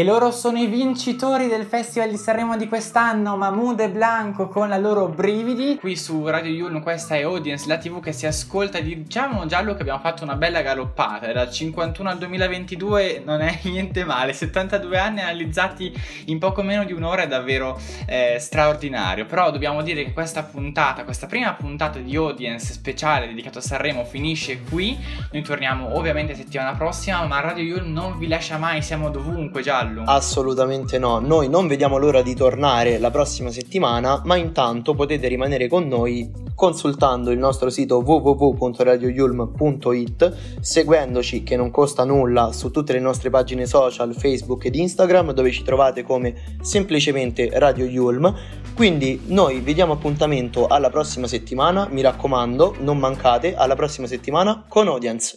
E 0.00 0.04
loro 0.04 0.30
sono 0.30 0.56
i 0.56 0.66
vincitori 0.66 1.46
del 1.46 1.66
Festival 1.66 2.08
di 2.08 2.16
Sanremo 2.16 2.56
di 2.56 2.68
quest'anno, 2.68 3.36
Mahmood 3.36 3.80
e 3.80 3.90
Blanco 3.90 4.48
con 4.48 4.70
la 4.70 4.78
loro 4.78 5.08
Brividi. 5.08 5.76
Qui 5.76 5.94
su 5.94 6.26
Radio 6.26 6.50
Yulm 6.50 6.80
questa 6.80 7.16
è 7.16 7.22
Audience, 7.22 7.68
la 7.68 7.76
TV 7.76 8.00
che 8.00 8.12
si 8.12 8.24
ascolta. 8.24 8.80
Diciamo 8.80 9.44
Giallo 9.44 9.74
che 9.74 9.82
abbiamo 9.82 9.98
fatto 9.98 10.24
una 10.24 10.36
bella 10.36 10.62
galoppata, 10.62 11.30
dal 11.30 11.50
51 11.50 12.08
al 12.08 12.16
2022 12.16 13.24
non 13.26 13.42
è 13.42 13.58
niente 13.68 14.06
male, 14.06 14.32
72 14.32 14.96
anni 14.96 15.20
analizzati 15.20 15.92
in 16.28 16.38
poco 16.38 16.62
meno 16.62 16.84
di 16.84 16.94
un'ora 16.94 17.24
è 17.24 17.28
davvero 17.28 17.78
eh, 18.06 18.38
straordinario. 18.40 19.26
Però 19.26 19.50
dobbiamo 19.50 19.82
dire 19.82 20.02
che 20.02 20.14
questa 20.14 20.44
puntata, 20.44 21.04
questa 21.04 21.26
prima 21.26 21.52
puntata 21.52 21.98
di 21.98 22.16
Audience 22.16 22.72
speciale 22.72 23.26
dedicato 23.26 23.58
a 23.58 23.60
Sanremo 23.60 24.06
finisce 24.06 24.62
qui. 24.62 24.98
Noi 25.30 25.42
torniamo 25.42 25.94
ovviamente 25.94 26.34
settimana 26.34 26.72
prossima, 26.72 27.22
ma 27.26 27.40
Radio 27.40 27.64
Yulm 27.64 27.92
non 27.92 28.16
vi 28.16 28.28
lascia 28.28 28.56
mai, 28.56 28.80
siamo 28.80 29.10
dovunque 29.10 29.60
Giallo. 29.60 29.88
Assolutamente 30.04 30.98
no, 30.98 31.18
noi 31.18 31.48
non 31.48 31.66
vediamo 31.66 31.96
l'ora 31.98 32.22
di 32.22 32.34
tornare 32.34 32.98
la 32.98 33.10
prossima 33.10 33.50
settimana, 33.50 34.22
ma 34.24 34.36
intanto 34.36 34.94
potete 34.94 35.26
rimanere 35.28 35.68
con 35.68 35.88
noi 35.88 36.30
consultando 36.54 37.30
il 37.30 37.38
nostro 37.38 37.70
sito 37.70 38.02
www.radioyulm.it, 38.04 40.60
seguendoci 40.60 41.42
che 41.42 41.56
non 41.56 41.70
costa 41.70 42.04
nulla 42.04 42.52
su 42.52 42.70
tutte 42.70 42.92
le 42.92 43.00
nostre 43.00 43.30
pagine 43.30 43.64
social, 43.64 44.14
Facebook 44.14 44.66
ed 44.66 44.74
Instagram, 44.74 45.32
dove 45.32 45.50
ci 45.50 45.62
trovate 45.62 46.02
come 46.02 46.58
semplicemente 46.60 47.48
Radio 47.54 47.86
Yulm. 47.86 48.34
Quindi 48.74 49.22
noi 49.26 49.60
vi 49.60 49.72
diamo 49.72 49.94
appuntamento 49.94 50.66
alla 50.66 50.90
prossima 50.90 51.26
settimana, 51.26 51.88
mi 51.90 52.02
raccomando, 52.02 52.76
non 52.80 52.98
mancate 52.98 53.54
alla 53.54 53.74
prossima 53.74 54.06
settimana 54.06 54.62
con. 54.68 54.88
Audience, 54.88 55.36